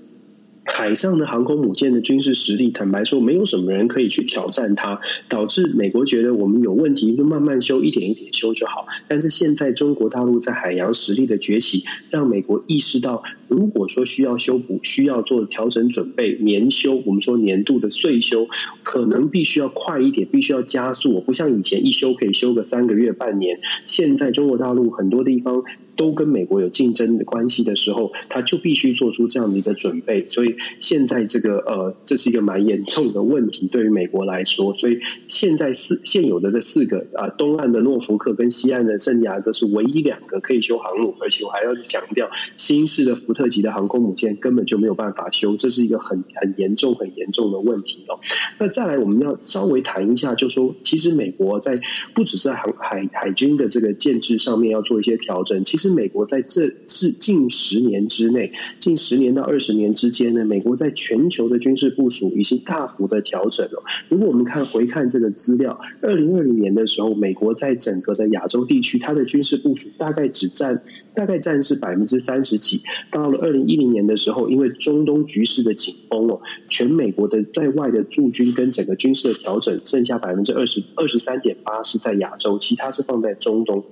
[0.66, 8.86] 海上的航空母舰的军事实力，坦白说，没有什么人可以去挑战它，导致美国觉得我们有问题就慢慢修，一点一点修就好。
[9.08, 18.48] 但是现在中国大陆在海洋实力的崛起，让美国意识到，如果说需要修补、需要做调整准备、年修，我们说年度的岁修，
[18.84, 21.20] 可能必须要快一点，必须要加速。
[21.20, 25.64] 不像以前一修可以修个三个月、半年，现在中国大陆很多地方。
[25.96, 30.26] 都跟美国有竞争的关系的时候，他就必须做出这样的一个准备。
[30.26, 34.74] 所以现在这个呃，这是一个蛮严重的问题，对于美国来说。
[34.74, 48.20] 所以现在四现有的这四个啊，东岸的诺福克跟西岸的圣地亚哥是唯一两个可以修航母，而且我还要强调，新式的福特级的航空母舰根本就没有办法修，这是一个很很严重、很严重的问题哦。
[48.58, 51.76] 那再来，我们要稍微谈一下，就说其实美国在
[52.16, 55.83] 不只是在航海海军的这个建制上面要做一些调整，其实。
[55.84, 63.84] 是美国在这是近十年之内，近十年到二十年之间呢，美国在全球的军事部署已经大幅的调整了。
[64.08, 70.82] 如果我们看回看这个资料，二零二零年的时候，美国在整个的亚洲地区，它的军事部署大概只占
[71.14, 72.82] 大概占是百分之三十几。
[73.12, 83.84] 到了二零一零年的时候，因为中东局势的紧绷哦，全美国的在外的驻军跟整个军事的调整，剩下百分之二十二十三点八是在亚洲，其他是放在中东。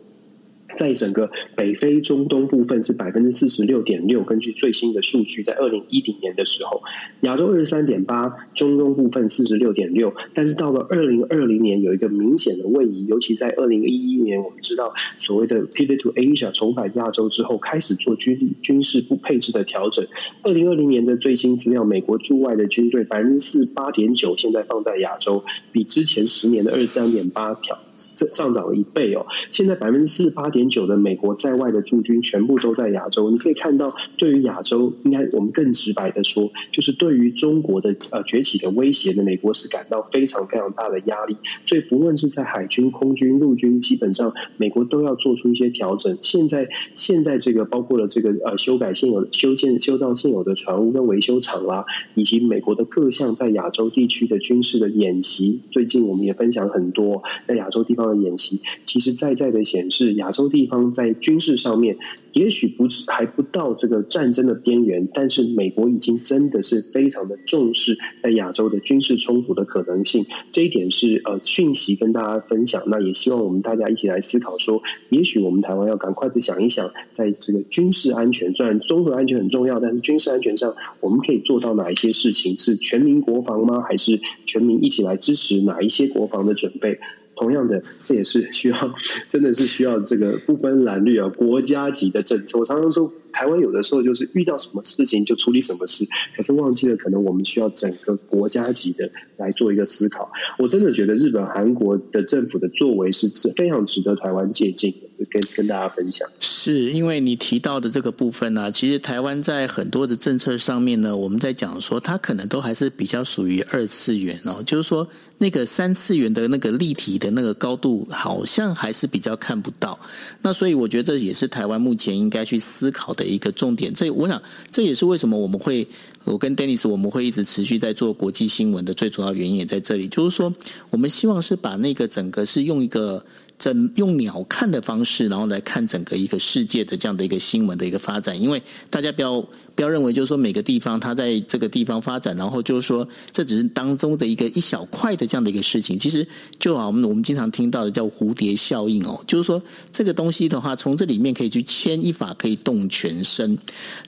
[0.75, 6.81] 在整个北非中东部分是百分之四十六点六，根据最新的数据，在二零一零年的时候，
[7.21, 10.13] 亚洲二十三点八，中东部分四十六点六。
[10.33, 20.07] 但是到了二零二零年，有一个明显的位移，尤其在二零一一年，我们知道所谓的 Pivot to Asia 重返亚洲之后，开始做军军事不配置的调整。
[20.43, 29.25] 二零二零年的最新资料，美国驻外的军队百分之四十八点九，现在放在亚洲，比之前十年的二十三点八调上涨了一倍哦。
[29.51, 30.60] 现在百分之四十八点。
[30.61, 33.31] 点九的美国在外的驻军全部都在亚洲。
[33.31, 41.35] 你可以看到，对于亚洲，应该我们更直白的说，就是对于中国的呃崛起的威胁呢，美国是感到非常非常大的压力。
[41.63, 46.15] 所以，不论是在海军、空军、陆军，基本上美国都要做出一些调整。
[46.21, 55.59] 现在，现在这个包括了这个呃修改现有修建、修造现有的船坞跟维修厂啦，以及美国的各项在亚洲地区的军事的演习。
[55.71, 61.95] 最近我们也分享很多在亚洲地方的演习，其实在在的显示，亚洲地方在军事上面，
[62.33, 70.25] 也许不是还不到这个战争的边缘，但是美国已经真的是非常的重视在亚洲的军事冲突的可能性。
[70.51, 82.57] 这一点是呃讯息跟大家分享，那也希望我们大家一起来思考说，也许我们台湾要赶快的想一想，在这个军事安全，虽然综合安全很重要，但是军事安全上我们可以做到哪一些事情？
[82.59, 83.81] 是全民国防吗？
[83.81, 86.99] 还是全民一起来支持哪一些国防的准备？
[87.35, 88.95] 同样的，这也是需要，
[89.27, 92.59] 真的是需要这个不分蓝绿啊，国家级的政策。
[92.59, 93.11] 我常常说。
[93.31, 100.31] 台湾有的时候就是遇到什么事情就处理什么事，可是忘记了可能我们需要整个国家级的来做一个思考。
[100.57, 106.27] 我真的觉得日本、韩国的政府的作为是非常值得台湾借鉴的，跟跟大家分享。
[106.39, 115.07] 是因为你提到的这个部分呢、其实台湾在很多的政策上面呢，我们在讲说它可能都还是比较属于二次元哦，就是说
[115.39, 119.99] 那个三次元的那个立体的那个高度，好像还是比较看不到。
[120.41, 123.20] 那所以我觉得这也是台湾目前应该去思考的。
[123.21, 125.87] 的一个重点，这我想这也是为什么我们会，
[126.23, 130.51] 我跟 Dennis 我们会一直持续在做国际新闻的最主要原因也在这里，就是说
[130.89, 133.23] 我们希望是把那个整个是用一个。
[133.61, 138.41] 整用鸟看的方式，然后来看整个一个世界的这样的一个新闻的一个发展。
[138.41, 145.97] 因为大家不要不要认为，就是说每个地方它在这个地方发展，然后就是说这只是当中的一个一小块的这样的一个事情。
[145.97, 146.27] 其实
[146.59, 153.57] 就好，我们我们经常听到的叫蝴蝶效应哦，就是说这个东西的话，从这里面可以去牵一发，可以动全身。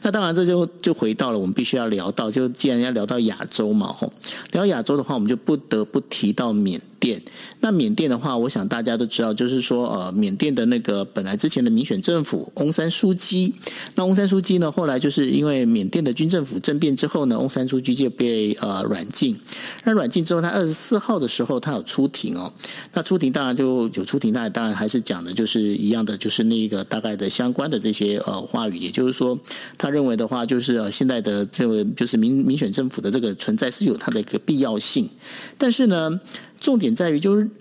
[0.02, 4.12] 那当然，这就就回到了我们必须要聊到，就既然要聊到亚洲嘛，吼，
[4.52, 7.22] 聊亚洲的话，我们就不得不提到缅甸。
[7.60, 13.54] 那缅甸的话，我想大家都知道，就是说，呃，缅甸的那个本来之前的民选政府翁山苏姬，
[13.96, 19.40] 那翁山苏姬呢，后来就是因为缅甸的军政府政变之后呢，翁山苏姬就被呃软禁。
[19.84, 22.52] 那软禁之后，他二十四号的时候，他有出庭哦。
[22.94, 29.40] 那出庭当然就有出庭，那当然还是讲的就是一样的，就是那个大概的相关的这些呃话语，也就是说，
[29.78, 35.10] 他认为的话，就是呃现在的这个就是民民选政府的这个存在是有它的一个必要性，
[35.58, 36.20] 但是呢。
[36.64, 37.52] 重点在于，就是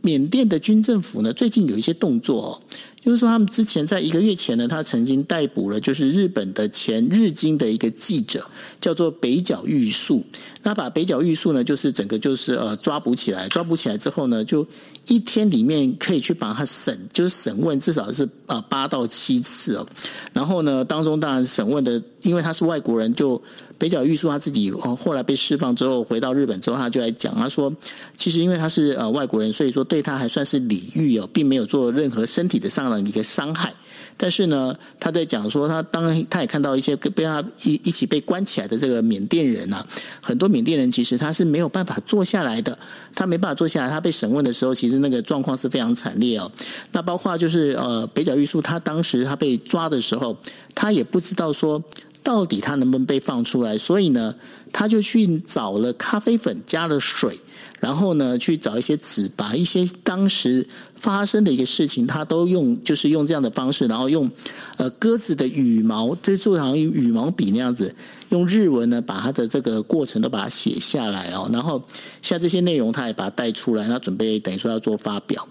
[0.00, 2.62] 缅甸的军政府呢，最近有一些动作哦，
[3.02, 8.48] 就是说他们之前在一个月前呢，他曾经逮捕了就是日本的前日经的一个记者，
[8.80, 10.24] 叫做北角玉树。
[10.62, 14.64] 那把北角玉树呢，就是整个就是呃抓捕起来，抓捕起来之后呢，就
[15.06, 19.86] 一天里面可以去把他审，就是审问至少是呃八到七次哦。
[20.32, 23.40] 然后呢，当中当然审问的，因为他是外国人，就
[23.78, 27.72] 北角玉树他自己哦后来被释放之后回到日本之后，他就来讲，他说
[28.16, 33.74] 其实因为他是呃外国人，所以说对他还算是礼遇哦，并没有做任何身体的上的一个伤害。
[34.22, 39.84] 但是呢，他在讲说，他当然他也看到一些被他一一起被关起来的这个缅甸人啊，
[40.20, 42.78] 很多缅甸人其实他是没有办法坐下来的，
[43.16, 43.90] 他没办法坐下来。
[43.90, 46.48] 他被审问的时候，其实那个状况是非常惨烈哦。
[46.92, 50.36] 那包括就是呃，北角玉树他当时他被抓的时候，
[50.72, 51.82] 他也不知道说
[52.22, 54.36] 到底他能不能被放出来，所以呢，
[54.72, 57.40] 他就去找了咖啡粉，加了水。
[57.82, 60.64] 然后呢，去找一些纸，把一些当时
[60.94, 64.30] 发生的一个事情，他都用，就是用这样的方式，然后用
[64.76, 67.92] 呃鸽子的羽毛，这做好像羽毛笔那样子，
[68.28, 71.50] 用日文呢把他的这个过程都把它写下来哦。
[71.52, 71.82] 然后
[72.22, 75.48] 像这些内容，他也把它带出来，他准备等于说要做发表。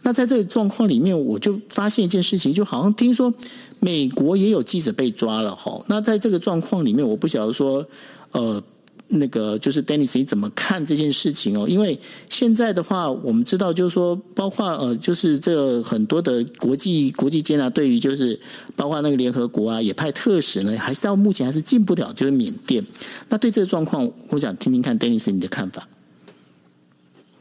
[0.00, 3.34] 那在这个状况里面，我就发现一件事情，就好像听说
[3.80, 5.84] 美国也有记者被抓了哈。
[5.88, 7.86] 那在这个状况里面，我不晓得说
[8.32, 8.62] 呃。
[9.08, 11.68] 那个就是 Dennis，你怎么看这件事情哦？
[11.68, 18.38] 因为现在的话，我们知道就是说，包括呃，就是这很多的国际国际间啊，对于就是
[18.74, 22.84] 包括那个联合国啊，也派特使呢，还是到目前还是进不了就是缅甸。
[23.28, 25.86] 那对这个状况，我想听听看 Dennis 你的看法。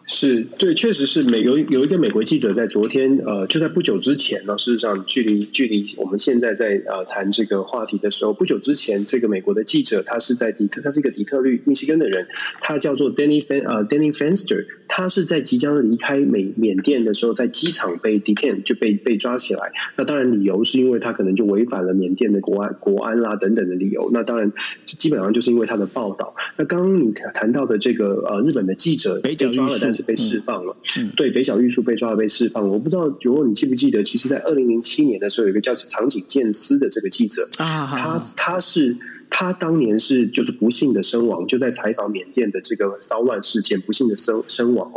[0.06, 4.58] 是对，确实是美有有一个美国记者在昨天呃，就在不久之前呢。
[4.58, 12.28] 事实上，距离距离我们现在在呃谈这个话题的时候，不久之前，这个美国的记者他是在底特，他是一个底特律密西根的人，
[12.60, 19.72] 他叫做 Danny Fan 呃 Danny Fenster，他是在即将离开美缅甸的时候，在机场被 detain 就被被抓起来。
[19.96, 24.10] 那当然理由是因为他可能就违反了缅甸的国安国安啦等等的理由。
[24.12, 24.52] 那当然
[24.86, 26.36] 基本上就是因为他的报道。
[26.58, 30.76] 那刚刚你谈到的这个呃日本的记者被抓了，但算是被释放了。
[31.16, 32.70] 对，北角玉树被抓了，被释放了。
[32.70, 34.02] 我不知道九欧，你记不记得？
[34.02, 38.98] 其实，在二零零七年的时候，有一个叫长井健司的这个记者啊，他他是。
[39.36, 44.92] 他当年是就是不幸的身亡，就在采访缅甸的这个骚乱事件，不幸的身身亡。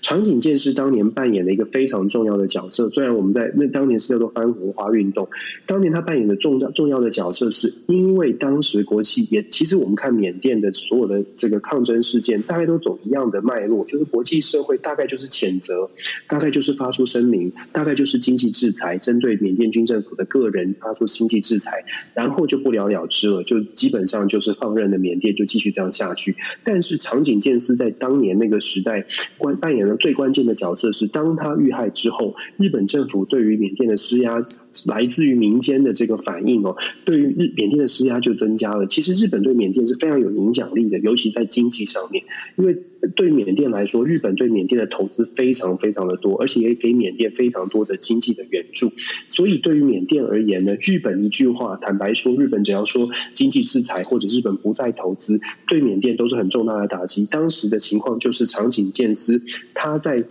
[0.00, 2.88] 长井健是当年扮演了一个非常重要的角色。
[2.88, 5.28] 虽然我们在那当年是叫做翻红花运动，
[5.66, 15.90] 当年他扮演的重要重要的角色，是因为当时国际也其实我们看缅甸的所有的这个抗争事件，大概都走一样的脉络，就是国际社会大概就是谴责，
[16.28, 23.56] 大概就是发出声明，大概就是经济制裁，针对缅甸军政府的个人发出经济制裁，然后就不了了之了，就。
[23.80, 29.06] 基本上就是放任的缅甸就继续这样下去，但是长井健司在当年那个时代
[29.38, 34.46] 关扮演了最关键的角色是，当他遇害之后，日本政府对于缅甸的施压。
[34.86, 38.86] 来自于民间的这个反应哦，对于日缅甸的施压就增加了。
[38.86, 42.24] 其实日本对缅甸是非常有影响力的，尤其在经济上面，
[42.56, 42.76] 因为
[43.14, 48.92] 对缅甸来说，日本对缅甸的投资非常非常的多，而且也给缅甸非常多的经济的援助。
[49.28, 57.26] 所以对于缅甸而言呢，日本一句话，坦白说，日本只要说经济制裁或者日本不再投资，对缅甸都是很重大的打击。
[57.26, 59.42] 当时的情况就是长井健司
[59.74, 60.24] 他在。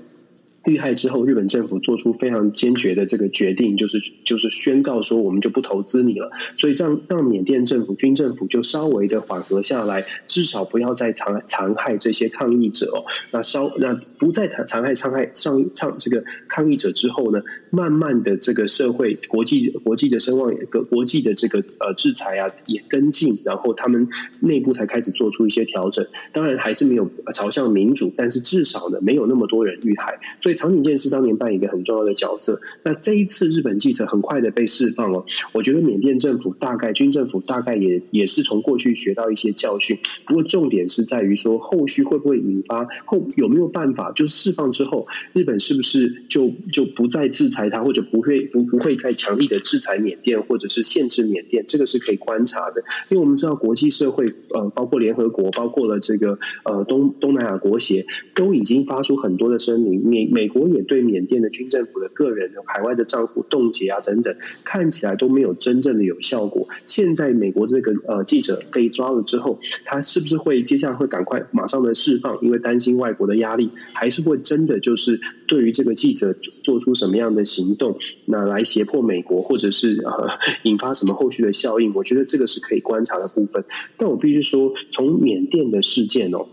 [0.65, 6.31] 遇害之后，日本政府做出非常坚决的这个决定，就是就是宣告说，我们就不投资你了。
[6.57, 13.05] 所以这样让缅甸政府军政府就稍微的缓和下来，至少不要再残残害这些抗议者。
[13.31, 17.41] 那稍那不再残残害伤害上上这个抗议者之后呢，
[17.71, 24.07] 慢慢的这个社会国际国际的声望也国国际的这个呃制裁啊也跟进，然后他们
[24.41, 26.05] 内部才开始做出一些调整。
[26.31, 30.19] 当然还是没有朝向民主，但是至少呢没有那么多人遇害。
[30.39, 32.59] 所以长井健司当年扮演一个很重要的角色。
[32.83, 39.97] 那这一次日本记者很快的被释放了，我觉得缅甸政府大概军政府大概也也是从过去学到一些教训。
[40.25, 51.65] 不过重点是在于说，后续会不会引发后有没有办法，就是释放之后，日本是不是就就不再制裁他，或者不会不不会再强力的制裁缅甸，或者是限制缅甸？
[51.67, 52.83] 这个是可以观察的。
[53.09, 58.05] 因为我们知道国际社会呃，包括联合国，包括了这个呃东东南亚国协，
[58.35, 60.07] 都已经发出很多的声明。
[60.07, 66.67] 美美国也对缅甸的军政府的个人的海外的账户冻结啊等等，看起来都没有真正的有效果。
[66.85, 72.37] 现在美国这个呃记者被抓了之后，他是不是会接下来会赶快马上的释放？
[72.41, 75.19] 因为担心外国的压力，还是会真的就是
[75.49, 76.33] 对于这个记者
[76.63, 80.29] 做出什么样的行动，那来胁迫美国，或者是呃
[80.61, 81.91] 引发什么后续的效应？
[81.95, 83.65] 我觉得这个是可以观察的部分。
[83.97, 86.45] 但我必须说，从缅甸的事件哦。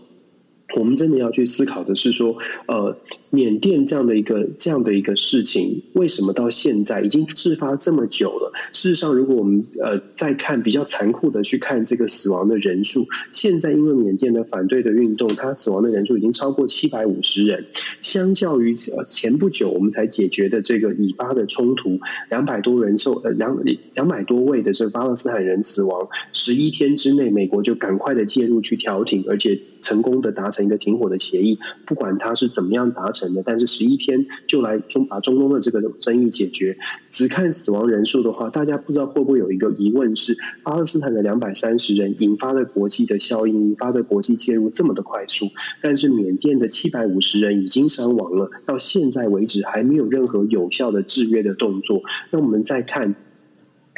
[0.75, 2.37] 我们真的要去思考的是说，
[2.67, 2.97] 呃，
[3.29, 8.51] 缅甸这样的一个这样的一个事情，为什么到现在已经事发这么久了？
[8.73, 17.65] 事实上，如果我们呃再看比较残酷的去看这个死亡的人数，现在因为缅甸的反对的运动，它死亡的人数已经超过七百五十人，
[18.01, 21.99] 相较于呃前不久我们才解决的这个以巴的冲突，
[22.29, 23.57] 两百多人受呃两
[23.95, 29.57] 两百多位的这巴勒斯坦人死亡，十一天之内，美国就赶快的介入去调停，而且
[29.87, 30.67] 成功的达成。
[30.67, 36.77] 一个停火的协议，不管它是怎么样达成的，但是十一天就来中把中东的这个争议解决。
[37.09, 45.45] 只看死亡人数的话，大家不知道会不会有一个疑问是：巴勒斯坦的两百三十人引发了国际的效应，引发的国际介入这么的快速，
[45.81, 52.01] 但是缅甸的七百五十人已经伤亡了，到现在为止还没有任何有效的制约的动作。
[52.31, 53.15] 那我们再看。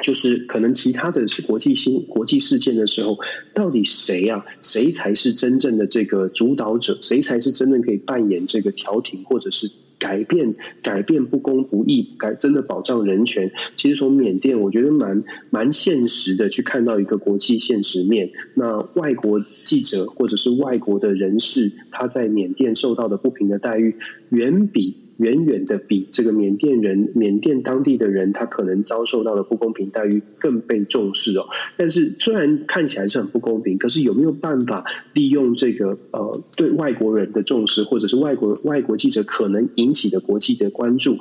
[0.01, 3.17] 就是可能其他的是国际新国际事件的时候，
[3.53, 4.45] 到底谁呀、啊？
[4.61, 6.97] 谁才是真正的这个主导者？
[7.01, 13.51] 谁才是真正可以扮演这个调停，或者是改变改变不公不义，改真的保障人权？
[13.75, 18.31] 其实从缅甸，我觉得蛮蛮现实的，去看到一个国际现实面。
[18.55, 23.95] 那外国记者或者是外国的人士，他在缅甸受到的不平的待遇，
[24.29, 24.95] 远比。
[25.19, 31.47] 远远的比这个缅甸人、缅甸当地的人，他可能遭受到的不公平待遇更被重视哦。
[31.77, 41.17] 但是虽然看起来是很不公平，可是有没有办法利用这个呃对外国人的重视，或者是外国外国记者可能引起的国际的关注？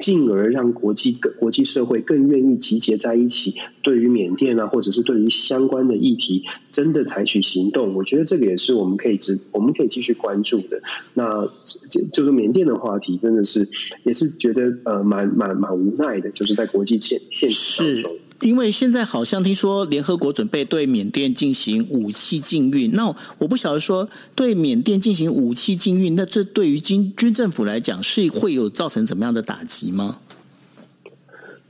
[0.00, 7.94] 进而让国际国际社会更愿意集结在一起，对于缅甸啊，或者是对于相关的议题，真的采取行动。
[7.94, 10.80] 我觉得这个也是我们可以直，我们可以继续关注的。
[11.14, 11.46] 那
[11.90, 13.68] 这这个缅甸的话题，真的是
[14.04, 18.18] 也是觉得呃蛮蛮蛮无奈的，就是在国际现现实当中。
[18.42, 30.18] 因为现在好像听说联合国准备对缅甸进行武器禁运，那我不晓得说对缅甸进行武器禁运，那这对于军军政府来讲是会有造成怎么样的打击吗？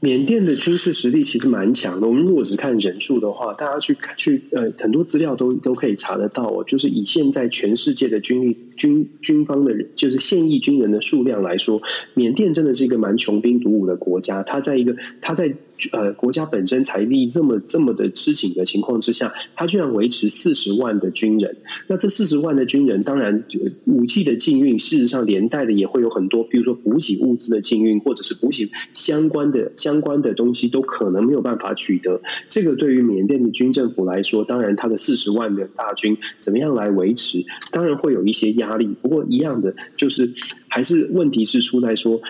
[0.03, 2.07] 缅甸的军事实力其实蛮强的。
[2.07, 6.65] 我们如果只看人数的话，大家去看去呃很多资料都都可以查得到哦。
[6.67, 11.83] 就是以现在全世界的军力军军方的人，就是现役军人的数量来说，
[12.15, 14.43] 缅甸真的是一个蛮穷兵黩武的国家。
[14.43, 15.55] 它在一个它在
[15.93, 21.57] 呃国家本身财力这么这么的吃紧的情况之下，他居然维持四十万的军人。
[21.87, 23.45] 那这四十万的军人，当然
[23.87, 29.73] 武器的禁运，事实上连带的也会有很多，比如说补给物资的禁运，或者是补给相关的。
[29.77, 38.95] 相关的东西都可能没有办法取得，这个对于缅甸的军政府来说，当然他的四十万的大军怎么样来维持，当然会有一些压力。
[39.01, 40.33] 不过一样的，就是
[40.69, 42.21] 还是问题是出在说。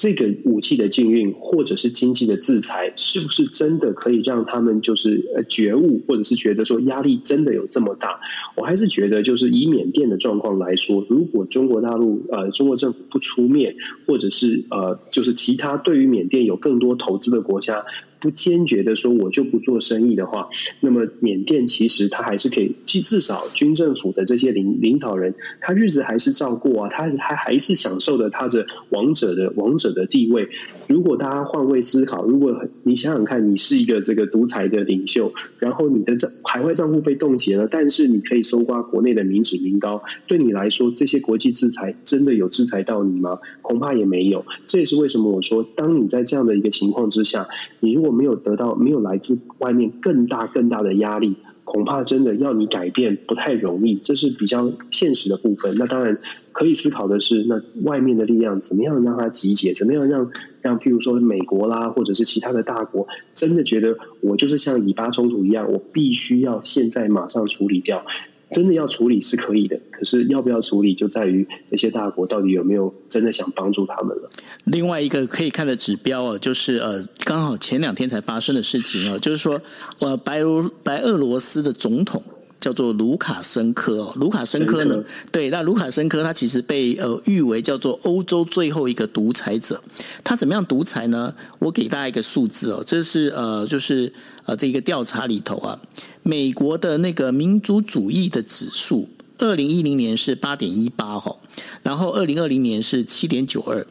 [0.00, 8.18] 这个武器的禁运，或者是经济的制裁，是不是真的可以让他们就是呃觉悟，或者是觉得说压力真的有这么大？
[8.56, 13.76] 我还是觉得，就是以缅甸的状况来说，如果中国大陆呃中国政府不出面，
[14.06, 17.84] 或者是呃就是其他对于缅甸有更多投资的国家。
[18.20, 20.48] 不坚决的说，我就不做生意的话，
[20.80, 30.48] 那么缅甸其实他还是可以，至少军政府的这些领领导人，他日子还是照过啊，他他还是享受着他的王者的王者的地位。
[30.86, 43.38] 如果大家换位思考，如果你想想看，你是一个这个独裁的领袖，然后你的账海外账户被冻结了，但是你可以搜刮国内的民脂民膏，对你来说，这些国际制裁真的有制裁到你吗？
[43.62, 44.44] 恐怕也没有。
[44.66, 47.48] 这也是为什么我说，当你在这样的一个情况之下，
[47.78, 55.76] 你如果没有得到没有来自外面更大更大的压力，恐怕真的要你改变不太容易，这是比较现实的部分。
[55.78, 56.18] 那当然
[56.52, 59.72] 可以思考的是，那外面的力量怎么样让它集结？
[59.72, 60.30] 怎么样让
[60.62, 68.04] 让譬如说美国啦，或者是其他的大国，真的觉得我就是像以巴冲突一样，我必须要现在马上处理掉。
[68.50, 74.28] 真的要处理是可以的，可是要不要处理，就在于这些大国到底有没有真的想帮助他们了。
[74.64, 79.60] 另外一个可以看的指标啊，就是呃，刚好前两天才发生的事情啊，就是说，
[80.00, 82.22] 呃，白俄白俄罗斯的总统
[82.60, 85.02] 叫做卢卡申科哦，卢卡申科呢，
[85.32, 89.82] 对，那卢卡申科他其实被呃誉为叫做欧洲最后一个独裁者。
[90.22, 91.34] 他怎么样独裁呢？
[91.58, 94.12] 我给大家一个数字哦，这是呃，就是
[94.44, 95.80] 呃，这一个调查里头啊。
[96.22, 99.08] 美国的那个民族主义的指数，
[99.38, 101.36] 二零一零年是八点一八哈，
[101.82, 103.86] 然后二零二零年是七点九二。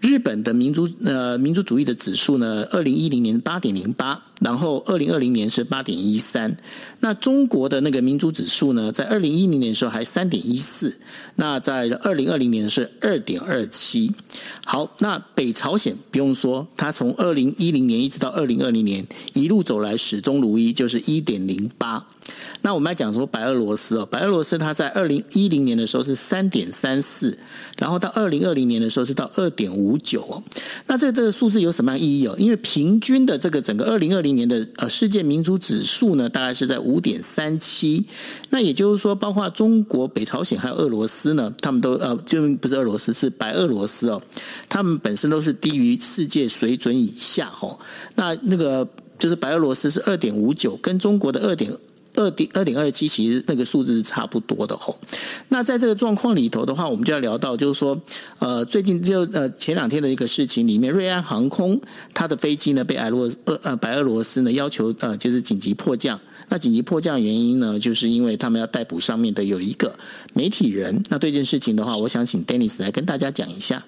[0.00, 6.56] 日本的民族呃民族主义的指数呢，二零一零年八点零八，然后二零二零年是八点一三。
[7.00, 10.98] 那中国的那个民族指数呢，在二零一零年的时候还三点一四，
[11.36, 14.12] 那在二零二零年是二点二七。
[14.66, 22.06] 好，那北朝鲜不用说，它从二零一零年一直到二零二零年一路走来始终如一，就是一点零八。
[22.62, 27.38] 那我们来讲说白俄罗斯哦，白俄罗斯它在二零一零年的时候是三点三四，
[27.78, 30.42] 然后到二零二零年的时候是到二点五九哦。
[30.86, 32.34] 那这个数字有什么样意义哦？
[32.38, 38.06] 因为平均的这个整个二零二零年的呃世界民主指数呢，大概是在五点三七。
[38.50, 44.22] 那也就是说，包括中国、北朝鲜还有俄罗斯呢，他们都呃就不是俄罗斯，是白俄罗斯哦，
[44.68, 47.78] 他们本身都是低于世界水准以下哦。
[48.14, 51.76] 那那个就是白俄罗斯是二点五九，跟中国的二点。
[52.16, 54.98] 二点二点二七，其实那个数字是差不多的吼。
[55.48, 58.00] 那在这个状况里头的话，我们就要聊到，就是说，
[58.38, 61.80] 呃，最近就呃前两天的一个事情里面，瑞安航空
[62.12, 66.20] 它的飞机呢被白俄呃呃白俄罗斯呢要求呃就是紧急迫降。
[66.50, 69.96] 那紧急迫降原因呢，就是因为他们要逮捕上面的有一个
[70.34, 71.02] 媒体人。
[71.08, 73.84] 那这件事情的话，我想请 Dennis 来跟大家讲一下。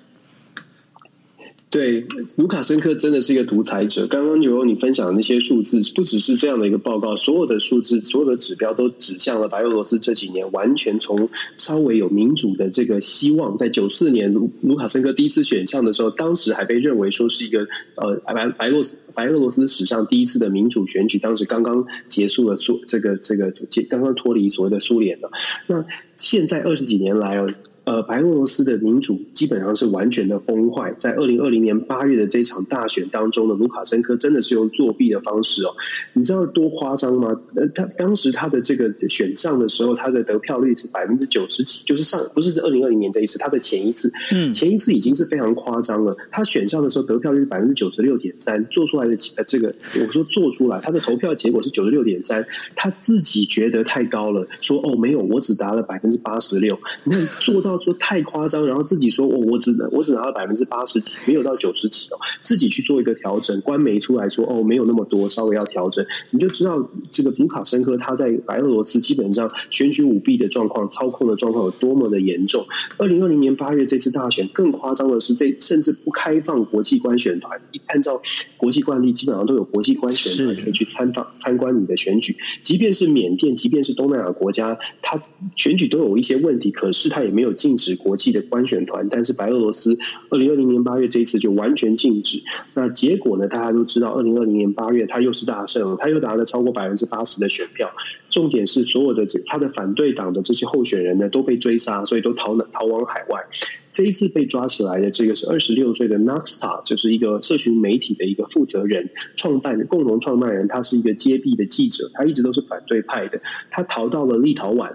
[1.68, 2.06] 对，
[2.36, 4.06] 卢卡申科真的是一个独裁者。
[4.06, 13.56] 刚刚有你分享的那些数字，不只是这样的一个报告，所有的数字、所有的指标都指向了白俄罗斯这几年完全从稍微有民主的这个希望。
[13.58, 18.80] 在九四年卢卢卡申科第一次选上的时候，当时还被认为说是一个呃白白俄
[19.12, 23.52] 白俄罗斯史上第一次的民主选举，当时刚刚结束了苏这个这个
[23.90, 25.30] 刚刚脱离所谓的苏联了。
[25.66, 27.52] 那现在二十几年来哦。
[27.86, 30.92] 呃，白俄罗斯的民主基本上是完全的崩坏。
[30.98, 35.70] 在二零二零年八月的这场大选当中呢，卢卡申科真的是用作弊的方式哦，
[36.14, 37.40] 你知道多夸张吗？
[37.54, 46.16] 呃，他当时他的这个选上的时候，他的得票率是百分之九十几，就是上不是是二零二零年这一次，他的前一次，嗯，前一次已经是非常夸张了。
[46.32, 57.75] 他选上的时候得票率是百分之九十六点三，做出来的呃这个我说做出来，他的投票结果是九十六点三，他自己觉得太高了，说哦没有，我只达了百分之八十六，你看做到。
[57.76, 72.66] 到说太夸张，然后自己说我我只能我只拿到百分之八十几，没有到九十几哦，自己去做一个调整，官媒出来说哦没有那么多，稍微要调整，你就知道这个卢卡申科他在白俄罗斯基本上选举舞弊的状况、操控的状况有多么的严重。
[72.98, 78.22] 二零二零年八月这次大选更夸张的是，这甚至不开放国际观选团，按照
[78.56, 85.20] 国际惯例，基本上都有国际观选团可以去参访参观你的选举，即便是缅甸，即便是东南亚国家，他
[85.54, 89.08] 选举都有一些问题，可是他也没有禁止国际的观选团。
[89.10, 89.98] 但是白俄罗斯
[90.30, 92.42] 二零二零年八月这一次就完全禁止。
[92.74, 93.48] 那结果呢？
[93.48, 97.90] 大家都知道，二零二零年八月他又是大胜，他又拿了超过百分之八十的选票。
[98.30, 103.46] 重点是所有的这他的反对党的这些候选人呢都被追杀，所以都逃逃往海外。
[103.92, 110.68] 这一次被抓起来的这个是二十六岁的 Naxta，就是一个社群媒体的一个负责人、创办人、共同创办人。
[110.68, 113.40] 他是一个揭弊的记者，他一直都是反对派的。
[113.70, 114.92] 他逃到了立陶宛。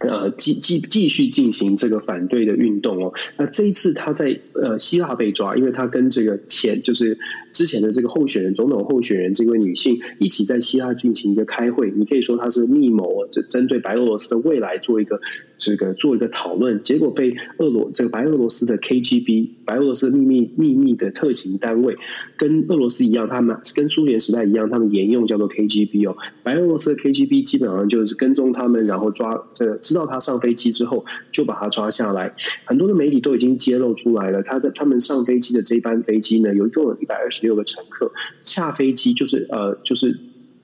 [0.00, 3.12] 呃，继继继续进行这个反对的运动哦。
[3.36, 7.18] 那这一次他在呃希腊被抓，因为他跟这个前就是
[7.52, 11.92] 之前的这个候选人、总统候选人这位女性一起在希腊进行一个开会。
[11.94, 15.20] 你可以说他是密谋，这针对白俄罗斯的未来做一个
[15.60, 16.82] 这个做一个讨论。
[16.82, 21.96] 结果被俄罗这个白俄罗斯的 KGB，白俄罗斯秘密秘密的特勤单位，
[22.36, 26.16] 跟俄罗斯一样，他们跟苏联时代一样，他们沿用叫做 KGB 哦。
[26.42, 29.76] 白俄罗斯的 KGB 基本上就是跟踪他们，然后抓这个。
[29.76, 32.34] 知道他上飞机之后，就把他抓下来。
[32.64, 34.42] 很多的媒体都已经揭露出来了。
[34.42, 38.10] 他在他们上飞机的这一班飞机呢，有一共有一百二十六个乘客。
[38.40, 40.18] 下飞机就是呃，就是。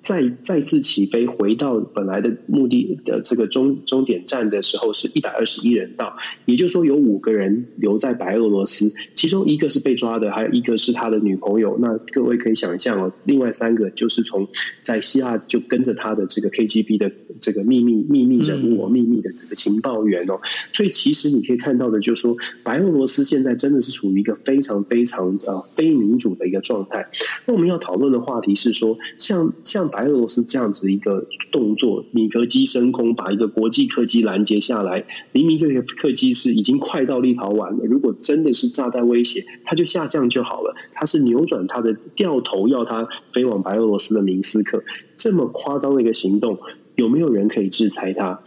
[0.06, 11.76] 再再次起飞回到本来的目的的这个终终点站的时候，是一百二十一人到，也就是说有五个人留在白俄罗斯，其中一个是被抓的，还有一个是他的女朋友。
[11.80, 14.46] 那各位可以想象哦，另外三个就是从
[14.80, 20.38] 在希腊就跟着他的这个 KGB 的这个秘密秘密人物、哦秘密的这个情报员哦。
[20.72, 27.08] 所以其实你可以看到的，就是说白俄罗斯现在真的是处于一个非常非常呃非民主的一个状态。
[27.46, 29.90] 那我们要讨论的话题是说，像像。
[29.96, 35.06] 白俄罗斯这样子一个动作，米格机升空，把一个国际客机拦截下来。
[35.32, 40.74] 明明这个客机是已经快到立陶宛了，如果真的是炸弹威胁，它就下降就好了。
[40.92, 44.84] 它是扭转它的掉头，要它飞往白俄罗斯的明斯克，
[45.16, 46.58] 这么夸张的一个行动，
[46.96, 48.40] 有没有人可以制裁它？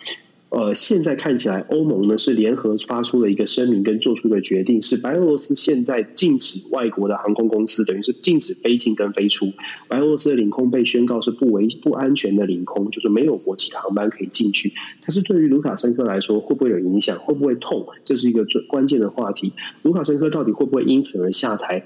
[0.50, 9.54] 呃，现在看起来，欧盟呢是联合发出了一个声明，跟做出的决定是，白俄罗斯现在禁止外国的航空公司，等于是禁止飞进跟飞出。
[9.88, 14.74] 白俄罗斯的领空被宣告是不为不安全的领空，就是没有国际的航班可以进去。
[15.02, 17.20] 但是对于卢卡申科来说，会不会有影响？
[17.20, 17.86] 会不会痛？
[18.04, 19.54] 这是一个最关键的话题。
[19.84, 21.86] 卢卡申科到底会不会因此而下台？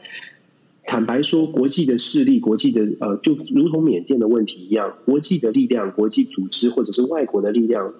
[0.85, 7.93] 坦白说，国际的势力，国际的呃，就如同缅甸的问题一样，国际的力量、国际组织或者是外国的力量。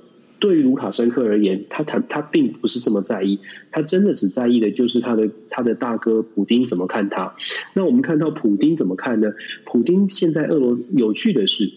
[0.43, 3.39] 对于卢卡申科而言，他谈他并不是这么在意，
[3.71, 7.33] 他真的只在意的就是他的他的大哥普丁怎么看他。
[7.73, 9.31] 那我们看到普丁怎么看呢？
[9.63, 11.71] 普丁现在俄罗有趣的是，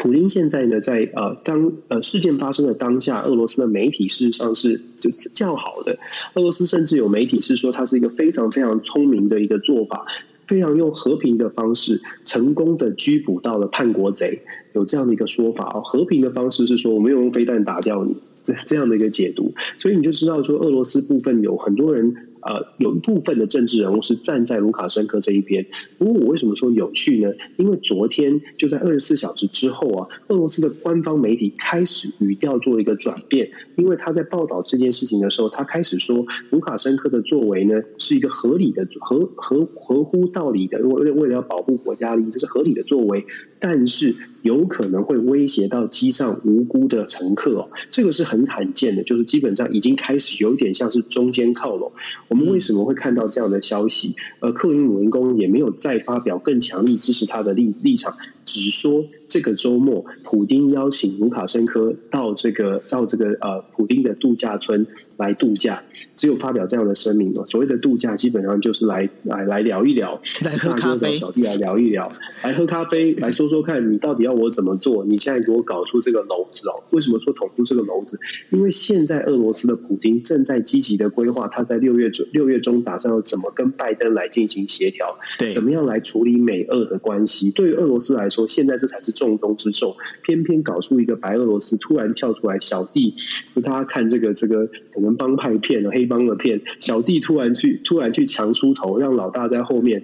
[0.00, 5.98] 普丁现在呢在呃当呃事件发生的当下，俄罗斯的媒体事实上是就较好的。
[6.34, 10.06] 俄罗斯甚至有媒体是说，他是一个非常非常聪明的一个做法。
[10.48, 14.40] 非常用和平的方式，成功的拘捕到了叛国贼，
[14.74, 15.80] 有这样的一个说法哦。
[15.80, 22.16] 和平的方式是说，我没有用飞弹打掉你，这这样的一个解读，所以你就知道说，俄罗斯部分有很多人。
[22.42, 25.66] 呃，有一部分的政治人物是站在卢卡申科这一边。
[25.98, 27.32] 不过，我为什么说有趣呢？
[27.56, 33.50] 因为昨天就在二十四小时之后啊，俄罗斯的官方媒体开始语调做一个转变。
[33.76, 43.24] 因为他在报道这件事情的时候，他开始说卢卡申科的作为呢是一个合理的、合合合乎道理的，为为了要保护国家利益，这是合理的作为。
[43.60, 51.92] 但是有可能会威胁到机上无辜的乘客哦，这个是很罕见的，就是基本上已经开始有点像是中间靠拢。
[52.28, 54.14] 我们为什么会看到这样的消息？
[54.40, 59.04] 呃，克林姆林宫也没有再发表更强力支持他的立立场，只说。
[59.28, 64.86] 这个周末，普丁邀请卢卡申科到这个到这个呃普丁的度假村
[65.18, 65.84] 来度假，
[66.16, 67.34] 只有发表这样的声明。
[67.44, 72.10] 所谓的度假，基本上就是来来来聊一聊，来喝咖啡，小弟来聊一聊，
[72.42, 75.04] 来喝咖啡， 来说说看你到底要我怎么做？
[75.04, 76.82] 你现在给我搞出这个篓子哦？
[76.90, 78.18] 为什么说捅出这个篓子？
[78.50, 87.50] 因为现在俄罗斯的普丁正在积极的规划，他在六月中六月中打算要怎么跟拜登来进行协调，对，怎么样来处理美俄的关系？
[87.50, 89.12] 对于俄罗斯来说，现在这才是。
[89.18, 93.14] 重中之重，偏偏搞出一个白俄罗斯突然跳出来，小弟
[93.52, 100.02] 就大家看这个这个可能帮派片黑帮的片，小弟突然去突然去强出头，让老大在后面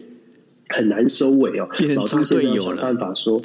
[0.69, 1.69] 很难收尾哦。
[1.95, 3.41] 老大现在要想办法说，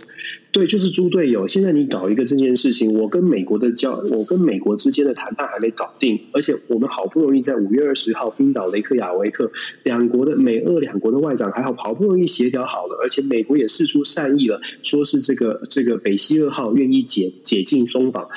[0.51, 1.47] 对，就是猪队友。
[1.47, 9.51] 现在你搞一个这件事情，我跟美国的交，我跟美国之间的谈判还没搞定，而且我们好不容易在五月二十号冰岛雷克雅维克
[9.83, 18.27] 两国的美俄两国的外长还好，好不容易协调好了，而且美国也示出善意了，说是这个这个北溪二号愿意解解禁松绑。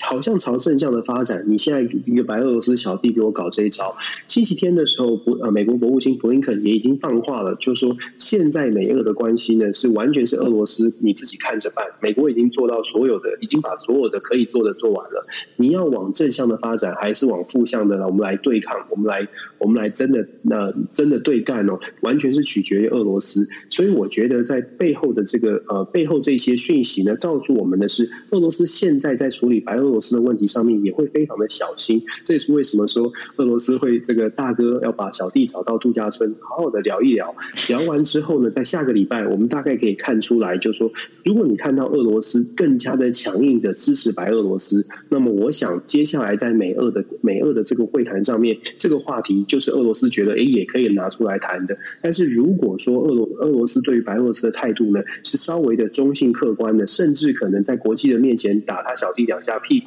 [0.00, 3.96] 好像朝正向的发展，你现在一个白俄罗斯小弟给我搞这一招。
[4.26, 11.86] 星期天的时候，不呃，美国国务卿布林肯也已经放话了，就说现在美俄的关系呢是完全是俄罗斯你自己看着办。
[12.00, 15.26] 美国已经做到所有的，已经把所有的可以做的做完了。
[15.56, 18.06] 你要往正向的发展，还是往负向的呢？
[18.06, 19.26] 我们来对抗，我们来
[19.58, 23.48] 我们来真的呃真的对干哦，完全是取决于俄罗斯。
[23.70, 29.88] 所以我觉得在背后的这个呃背后这些讯息呢，告诉我们的是俄罗斯现在在处理白俄。
[29.88, 37.34] 罗斯的问题上面也会非常的小心，这也是为什么说俄罗斯会这个大哥要把小弟找到度假村，好好的聊一聊。
[37.68, 40.92] 聊完之后呢，在下个礼拜，我们大概可以看出来，就是说，
[41.24, 51.78] 如果你看到俄罗斯更加的强硬的支持白俄罗斯，那么我想接下来在美俄的美俄的这个会谈上面，这个话题就是俄罗斯觉得诶也可以拿出来谈的。
[52.02, 59.84] 但是如果说俄罗俄罗斯对于白俄罗斯的态度呢，是稍微的中性客观的，甚至可能在国际的面前打他小弟两下屁。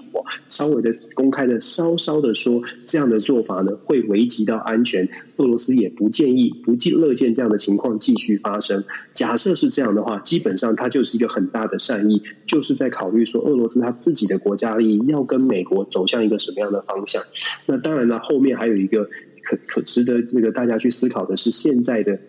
[0.48, 5.10] 稍微的公开的稍稍的说，这样的做法呢，会危及到安全。
[5.38, 8.84] 俄罗斯也不建议、不计乐见这样的情况继续发生。
[9.14, 17.24] 假设是这样的话，基本上它就是一个很大的善意，就是在考虑说，俄罗斯他自己的国家利益要跟美国走向一个什么样的方向。
[17.66, 19.10] 那当然了，后面还有一个
[19.44, 22.20] 可可值得这个大家去思考的是，现在的。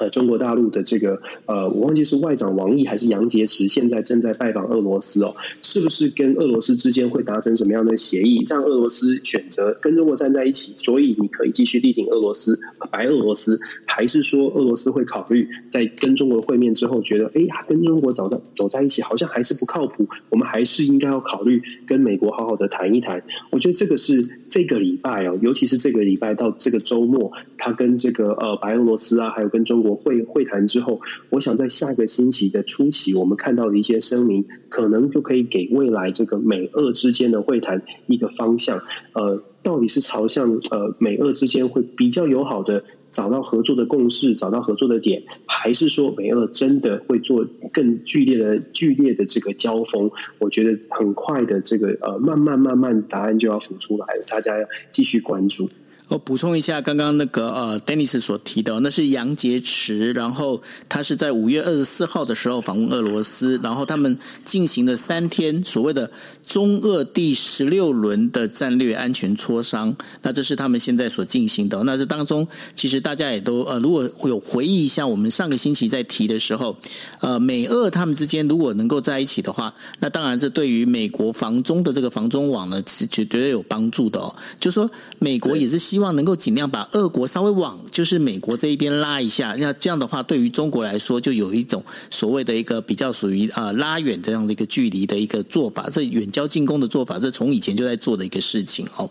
[0.00, 10.74] 呃，中国大陆的这个呃，我忘记是外长王毅还是杨洁篪，现在正在拜访俄罗斯哦，是不是跟俄罗斯之间会达成什么样的协议，让俄罗斯选择跟中国站在一起？
[10.76, 12.58] 所以你可以继续力挺俄罗斯，
[12.90, 23.22] 白俄罗斯，还是说俄罗斯会考虑在跟中国会面之后，觉得哎呀，跟中国走在走在一起好像还是不靠谱，我们还是应该要考虑跟美国好好的谈一谈。
[23.50, 29.94] 我觉得这个是这个礼拜哦，尤其是这个礼拜到这个周末，他跟这个呃白俄罗斯啊，还有跟中国。
[29.94, 38.80] 会会谈之后，我想在下个星期的初期，我们看到的一些声明，可能就可以给未来这个美俄之间的会谈一个方向。
[39.12, 42.82] 呃，到底是朝向呃美俄之间会比较友好的
[43.16, 50.10] 找到合作的共识，找到合作的点，还是说美俄真的会做更剧烈的剧烈的这个交锋？
[50.38, 55.70] 我觉得很快的这个呃慢慢慢慢答案就要浮出来了，大家要继续关注。
[56.08, 66.12] 我补充一下，刚刚那个呃，Dennis 所提的，那是杨洁篪，然后他是在五月二十四号的时候访问俄罗斯，然后他们进行了三天所谓的
[66.46, 71.82] 中俄第十六轮的战略安全磋商，那这是他们现在所进行的。
[71.82, 72.46] 那这当中，
[72.76, 76.76] 其实大家也都呃，如果有回忆一下，我们上个星期在提的时候，
[77.18, 84.32] 呃，美俄他们之间如果能够在一起的话，那当然是对于美国防中的这个防中网呢，是绝对有帮助的哦。
[84.60, 84.88] 就说
[85.18, 96.30] 美国也是希希望能够尽量把俄国稍微往就是美国这一边拉一下，那这样的话，对于中国来说，就有一种所谓的一个比较属于啊拉远这样的一个距离的一个做法，这远。
[96.30, 99.08] 交进攻的做法，这从以前就在做的一个事情哦。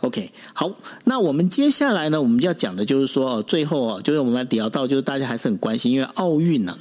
[0.00, 0.70] OK，好，
[1.04, 6.78] 那我们接下来呢，我们就要讲的就是说，最后啊，就是我们来聊到，就是大家还是很关心，因为奥运呢、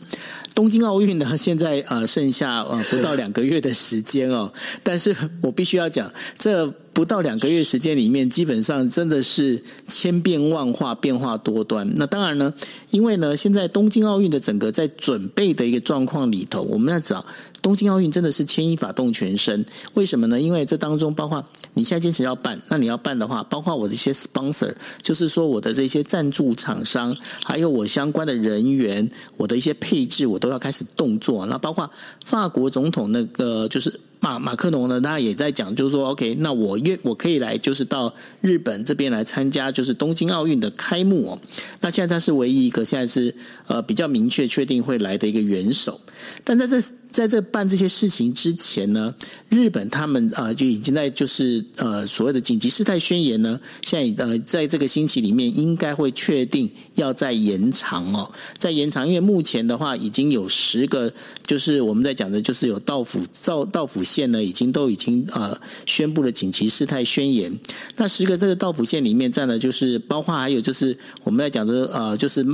[0.53, 4.53] 东京奥运呢，现在呃剩下呃不到两个月的时间哦，
[4.83, 6.71] 但是我必须要讲这。
[6.97, 11.87] 不到两个月时间里面，基本上真的是千变万化，变化多端。
[11.95, 12.51] 那当然呢，
[12.89, 17.23] 因为呢，现在东京奥运的整个在准备的一个状况里头，我们要知道，
[17.67, 19.65] 东京奥运真的是牵一发动全身。
[19.95, 20.39] 为什么呢？
[20.39, 27.13] 因为这当中包括你现在坚持要办，那你要办的话，包括我的一些 sponsor，就是说我的这些赞助厂商，
[27.43, 31.45] 还有我相关的人员，我的一些配置，我都要开始动作。
[31.47, 31.91] 那包括
[32.23, 33.99] 法国总统那个就是。
[34.19, 38.11] 马马克龙呢，他也在讲，就是说，OK，那我愿我可以来，就是到
[38.41, 41.39] 日本这边来参加，就是东京奥运的开幕哦。
[41.81, 43.35] 那现在他是唯一一个现在是
[43.67, 46.01] 呃比较明确确定会来的一个元首，
[46.43, 46.83] 但在这。
[47.17, 49.15] 在这办这些事情之前呢，
[49.49, 61.11] 日本他们啊就已经在就是呃所谓的紧急事态宣言呢，现在呃在这个星期里面应该会确定要再延长哦，再延长，因为目前的话已经有十个，
[61.43, 67.51] 就是我们在讲的就是有道府道道府县呢，已经都已经呃宣布了紧急事态宣言。
[67.95, 72.45] 那十个这个道府县里面占了就是包括还有就是我们在讲的呃就是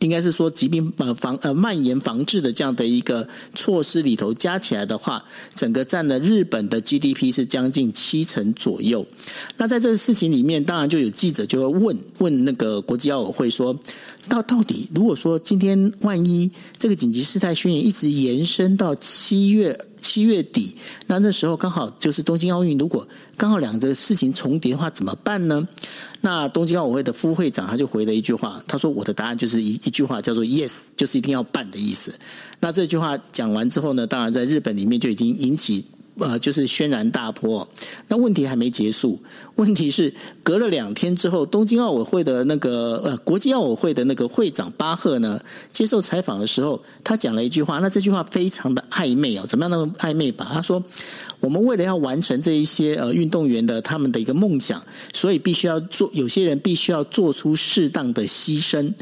[0.00, 5.24] 应该是说疾病呃防呃蔓延防治的这样的一个措施里头加起来的话，
[5.54, 9.06] 整个占了日本的 GDP 是将近七成左右。
[9.56, 13.78] 那在这个事情里面，当然就有记者就会问问那个国际奥委会说，
[14.28, 19.86] 到到底如果说今天万一这个紧急事态宣言一直延伸到七月。
[20.00, 20.76] 七月底，
[21.08, 23.06] 那那时候刚好就是东京奥运，如果
[23.36, 25.66] 刚好两个事情重叠的话，怎么办呢？
[26.20, 32.14] 那东京奥委会的副会长他就回了一句话，他说：“我的答案就是一一句话，叫做 ‘yes’，就是一定要办的意思。”
[32.60, 35.84] 那这句话讲完之后呢，当然在日本里面就已经引起。
[36.18, 37.68] 呃，就是轩然大波。
[38.08, 39.20] 那问题还没结束，
[39.56, 40.12] 问题是
[40.42, 45.40] 隔了两天之后，东京奥委会的那个呃国际奥委会的那个会长巴赫呢，
[45.72, 47.78] 接受采访的时候，他讲了一句话。
[47.78, 50.48] 那这句话非常的暧昧哦，怎么样那么暧昧吧？
[50.52, 50.82] 他说。
[51.40, 58.92] 我们为了要完成这一些呃运动员的他们的一个梦想，所以必须要做，有些人必须要做出适当的牺牲。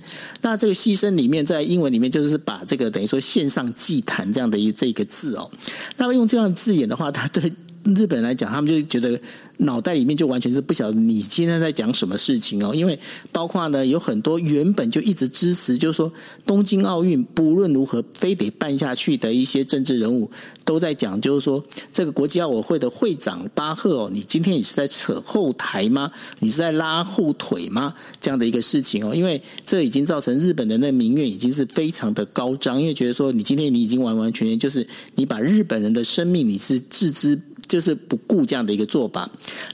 [0.42, 5.50] 那这个牺牲里面，在英文里面就是把这个等于说献上祭坛这样的一这个字哦。
[5.96, 7.52] 那么用这样的字眼的话，他对。
[7.94, 9.18] 日本来讲，他们就觉得
[9.58, 12.74] 脑袋里面就完全是不晓得你今天在讲什么事情哦。
[12.74, 12.98] 因为
[13.32, 16.12] 包括呢，有很多原本就一直支持，就是说
[16.44, 20.30] 东京奥运不论如何非得办下去的一些政治人物，
[20.64, 21.62] 都在讲，就是说
[21.92, 26.10] 这个国际奥委会的会长巴赫哦，你今天也是在扯后台吗？
[26.40, 27.94] 你是在拉后腿吗？
[28.20, 37.40] 这样的一个事情哦，因为这已经造成日本人的民怨已经是非常的高涨，因为觉得说你今天你已经完完全全就是你把日本人的生命你是置之。
[37.68, 39.28] 就是不顾这样的一个做法，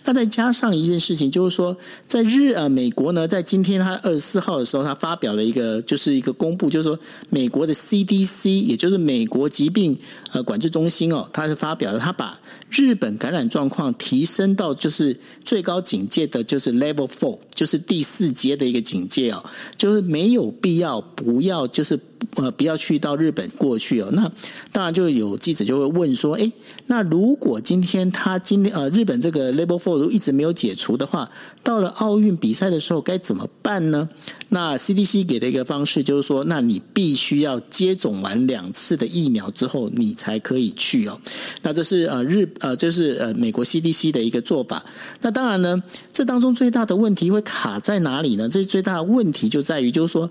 [0.05, 1.77] 那再加上一件事情，就是说，
[2.07, 9.99] 在日呃美国呢，在今天他二十四号的时候，他发表了一个就是一个公布，就是说美国的 CDC，也就是美国疾病
[10.33, 12.39] 呃管制中心哦，他是发表了，他把
[12.71, 19.45] 日本感染状况提升到就是最高警戒的，就是 Level Four，就是第四阶的一个警戒哦，
[19.77, 21.99] 就是没有必要不要就是。
[22.37, 24.09] 呃，不要去到日本过去哦。
[24.13, 24.31] 那
[24.73, 26.53] 当然就有记者就会问说，诶，
[26.87, 31.29] 那如果今天他今天呃日本这个 label Four 一直没有解除的话，
[31.63, 34.09] 到了奥运比赛的时候该怎么办呢？
[34.49, 41.21] 那 CDC 给的一个方式就是说，那你必须要接种完两次的疫苗之后，你才可以去哦。
[41.63, 44.85] 那这是呃日呃就是呃美国 CDC 的一个做法。
[45.23, 48.49] 那当然呢，这当中最大的问题会卡在哪里呢？
[48.49, 50.31] 这最大的问题就在于就是说。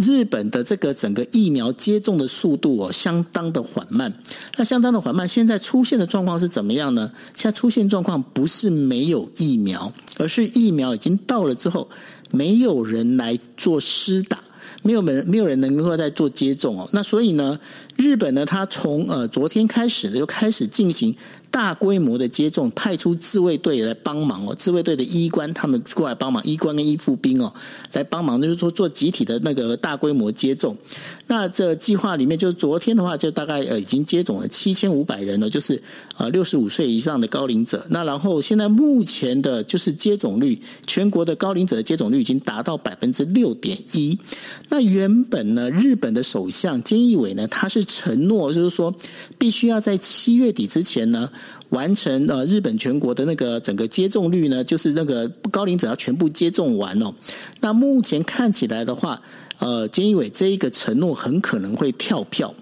[0.00, 4.12] 日本的这个整个疫苗接种的速度哦，相当的缓慢。
[4.56, 7.12] 那相当的缓慢，现在出现的状况是怎么样呢？
[7.34, 11.88] 现在出现状况不是没有疫苗，而是疫苗已经到了之后，
[12.30, 14.40] 没有人来做施打，
[14.82, 16.88] 没有人没有人能够再做接种哦。
[16.92, 17.58] 那所以呢，
[17.96, 21.16] 日本呢，它从呃昨天开始就，开始进行。
[21.58, 27.52] 大规模的接种，派出自卫队来帮忙哦，自卫队的医官他们过来帮忙，医官跟医护兵哦
[27.94, 30.76] 来帮忙，就是说做集体的那个大规模接种。
[31.26, 35.82] 那这计划里面，就是昨天的话，就大概呃已经接种了七千五百人了，就是
[36.18, 37.86] 呃六十五岁以上的高龄者。
[37.88, 44.18] 那然后现在目前的就是接种率，全国的高龄者的接种率已经达到百分之六点一。
[44.68, 48.94] 那原本呢，日本的首相菅义伟呢，他是承诺就是说，
[49.38, 51.30] 必须要在七月底之前呢。
[51.70, 57.12] 完成呃，日本全国的那个整个接种率呢，就是那个高龄者要全部接种完哦。
[57.60, 59.20] 那目前看起来的话，
[59.58, 62.54] 呃，菅义伟这一个承诺很可能会跳票。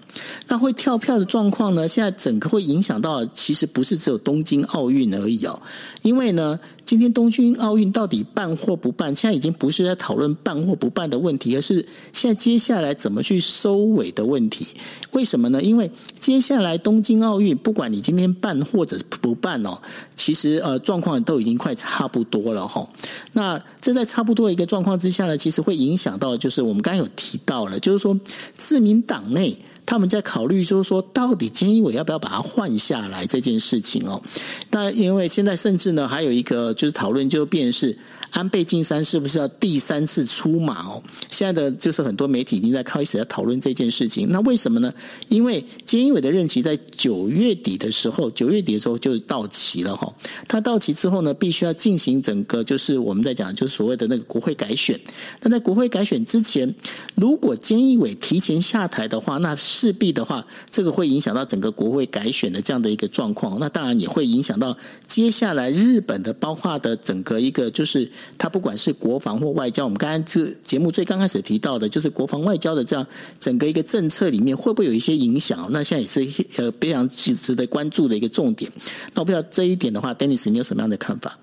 [0.47, 5.61] 那会跳票的状况呢，现在整个会影响到，其实不是只有东京奥运而已哦。
[6.01, 14.65] 因为呢，今天东京奥运到底办或不办，现在已经不是在讨论办或不办的问题，而是现在接下来怎么去收尾的问题。
[15.11, 15.61] 为什么呢？
[15.61, 19.77] 因为接下来东京奥运，不管你今天办或者不办哦，
[20.15, 22.87] 其实呃状况都已经快差不多了哈。
[23.33, 28.17] 那这在差不多一个状况之下呢，其实会影响到，就是我们刚才有提到了，就是说
[28.55, 29.57] 自民党内
[29.87, 34.21] 他们在考虑，就是说到底菅义伟要不要把它换下来这件事情哦。
[34.69, 37.97] 那因为现在甚至呢还有一个就是讨论，就变成是。
[38.31, 41.01] 安倍晋三是不是要第三次出马哦？
[41.29, 44.29] 现在的就是很多媒体已经在开始在讨论这件事情。
[44.29, 44.93] 那为什么呢？
[45.27, 50.13] 因为菅义伟的任期在九月底的时候，九月底的时候就到期了哈。
[50.47, 54.99] 他到期之后呢，必须要进行整个就是我们在讲就是所谓的那个国会改选。
[55.41, 56.75] 那在国会改选之前，
[57.15, 63.59] 如果菅义伟提前下台的话，那势必的话，这个会影响到整个国会改选的这样的一个状况。
[63.59, 68.11] 那当然也会影响到接下来日本的包括的整个一个就是。
[68.37, 73.05] 它不管是国防或外交，我们刚刚这个节目最刚开始提到的，就是国防外交的这样
[73.39, 75.67] 整个一个政策里面，会不会有一些影响？
[75.71, 78.71] 那现在也是呃非常值得关注的一个重点。
[79.13, 81.37] 那我不知道这一点的话，Dennis，你有什么样的看法？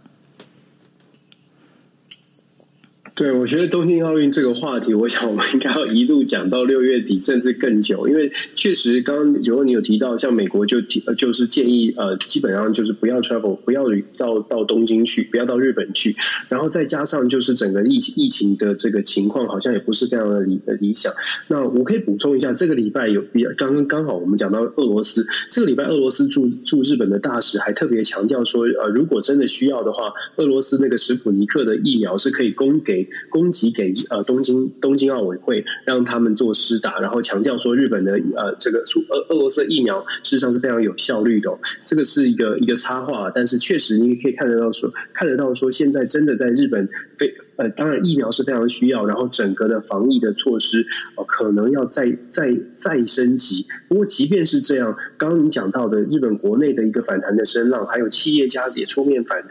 [3.17, 8.09] 对，我觉得东京奥运这个话题，我想我们应该要一路讲到六月底，甚至更久。
[8.09, 13.85] 因为确实，刚刚九欧你有提到，像美国就提就是建议呃，基本上就是不要 travel，不要
[14.17, 16.17] 到到东京去，不要到日本去。
[16.49, 21.13] 然后再加上就是整个疫疫情的这个情况，好像也不是非常的理的理想。
[21.47, 33.04] 那我可以补充一下，这个礼拜有比较刚刚刚好我们讲到俄罗斯，这个礼拜俄罗斯驻驻日本的大使还特别强调说，呃，如果真的需要的话，俄罗斯那个史普尼克的疫苗是可以供给。
[33.31, 46.89] 供给给呃东京东京奥委会，让他们做施打，然后强调说日本的呃这个俄俄罗斯的疫苗事实上是非常有效率的，这个是一个一个插话，但是确实你也可以看得到说看得到说现在真的在日本
[47.19, 50.87] 非呃当然疫苗是非常需要，然后整个的防疫的措施
[51.17, 53.67] 呃可能要再再再升级。
[53.89, 59.51] 不过即便是这样，刚刚你讲到的日本国内的一个反弹的声浪，还有企业家也出面反弹。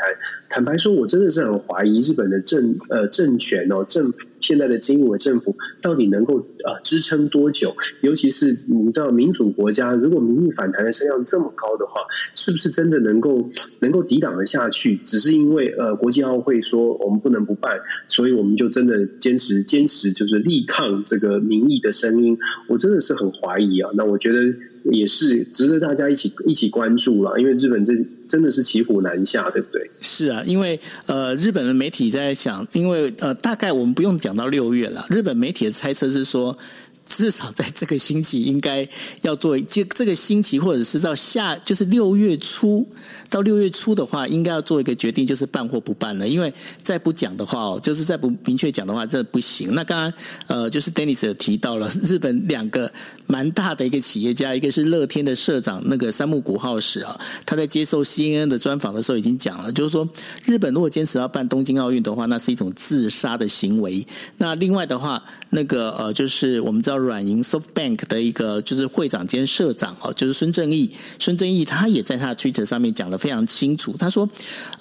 [0.50, 7.76] 坦白说，我真的是很怀疑日本的政呃政权哦，政府现在的经委政府到底能够呃支撑多久？
[8.02, 12.02] 尤其是你知道民主国家，如果民意反弹的声量这么高的话，
[12.36, 14.98] 是不是真的能够能够抵挡得下去？
[14.98, 17.80] 只是因为呃国际奥会说我们不能不办，
[18.10, 22.38] 所以我们就真的坚持坚持就是力抗这个民意的声音。
[22.68, 23.90] 我真的是很怀疑啊。
[23.96, 24.54] 那我觉得。
[24.92, 27.94] 也是值得大家一起一起关注了，因为日本这
[28.28, 29.90] 真的是骑虎难下，对不对？
[30.02, 35.06] 是啊，因为呃，日本的媒体在讲，因为呃，大概我们不用讲到六月了。
[35.10, 36.58] 日本媒体的猜测是说，
[37.06, 38.88] 至少在这个星期应该
[39.22, 42.88] 要做，这这个星期或者是到下，就是六月初。
[43.34, 46.28] 到六月初的话，应该要做一个决定，就是办或不办了。
[46.28, 46.54] 因为
[46.84, 49.74] 再不讲的话哦，就是再不明确讲的话，这不行。
[49.74, 50.14] 那刚刚
[50.46, 52.94] 呃，就是 Dennis 也提到了日本两个
[53.26, 60.08] 蛮大的一个企业家，一个是乐天的社长那个山木谷浩史啊，他在接受 CNN 的专访的时候已经讲了，就是说
[60.46, 64.06] 日本如果坚持要办东京奥运的话，那是一种自杀的行为。
[64.38, 73.18] 那另外的话，那个呃，就是我们知道软银 SoftBank 的一个就是会长兼社长哦，就是孙正义，孙正义他也在他的 Twitter 上面讲了。
[73.24, 74.30] 非常清楚，他说：“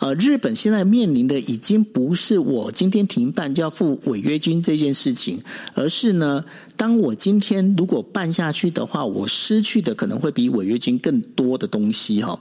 [0.02, 5.40] 呃，日本现在面临的已经不是我今天停办就要付违约金这件事情，
[5.74, 6.44] 而是呢。”
[6.82, 12.36] 当我今天如果办下去的话，我失去的可能会比违约金更多的东西哈。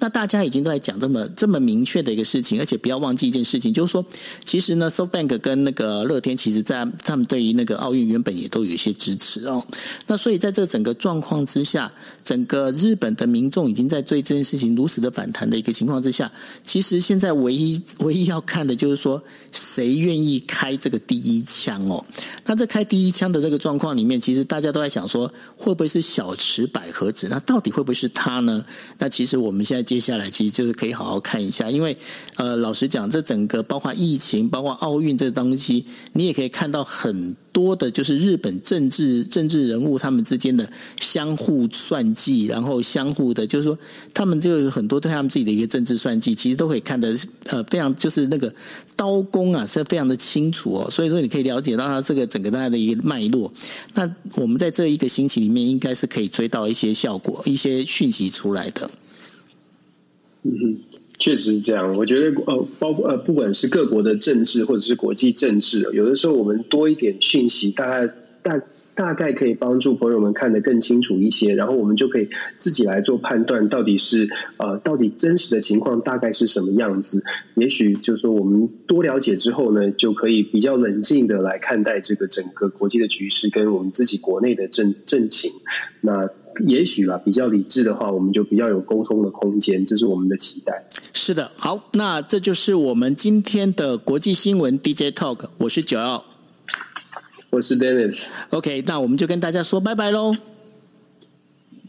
[0.00, 4.04] 那大家已经都在讲这么这么明确的一个事情，而且不要忘记一件事情，就是说，
[4.44, 9.64] 其实呢，SoftBank 跟那个乐天，其实在他们对于那个奥运原本也都有一些支持哦。
[10.08, 11.90] 那所以在这整个状况之下，
[12.22, 16.30] 整个日本的民众已经在对这件事情如此的反弹的一个情况之下，
[16.66, 19.22] 其实现在唯一唯一要看的就是说，
[19.52, 22.04] 谁愿意开这个第一枪哦。
[22.44, 23.85] 那这开第一枪的这个状况。
[23.94, 27.28] 里面其实大家都在想说，会不会是小池百合子？
[27.30, 28.64] 那到底会不会是他呢？
[28.98, 31.96] 那其实我们现在接下来其实就是可以好好看一下，因为
[32.36, 40.70] 呃，老实讲，这整个包括疫情、包括奥运这东西，你也可以看到很多的，就是日本政治政治人物他们之间的
[41.00, 43.78] 相互算计，然后相互的，就是说
[44.12, 47.16] 他们就有很多对他们自己的一个政治算计，其实都可以看得
[47.46, 48.54] 呃非常就是那个
[48.96, 50.90] 刀工啊是非常的清楚哦。
[50.90, 53.52] 所以说你可以了解到它这个整个大家的一个脉络。
[53.94, 58.90] 那我们在这一个星期里面，应该是可以追到一些效果、一些讯息出来的。
[60.42, 60.76] 嗯哼，
[61.18, 61.96] 确实是这样。
[61.96, 68.60] 我觉得呃，包括呃，不管是各国的政治或者是国际政治，有的时候我们多一点讯息，大概大。
[68.96, 77.22] 大概可以帮助朋友们看得更清楚一些，然后我们就可以自己来做判断，到底是呃，到底真实的情况大概是什么样子。
[77.54, 85.52] 也许就是说，我们多了解之后呢，就可以比较冷静的来看待这个整个国际的局势跟我们自己国内的政政情。
[86.00, 86.30] 那
[86.66, 90.86] 也许吧，比较理智的话，我们就比较有沟通的空间，这是我们的期待。
[91.12, 96.35] 是的，好，那这就是我们今天的国际新闻 DJ Talk，我是九耀。
[97.56, 98.32] 我是 Dennis。
[98.50, 100.36] OK，那我们就跟大家说拜拜喽。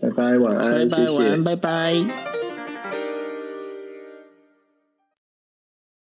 [0.02, 1.20] 拜拜，晚安，拜拜，谢谢。
[1.20, 2.37] 晚安，拜拜。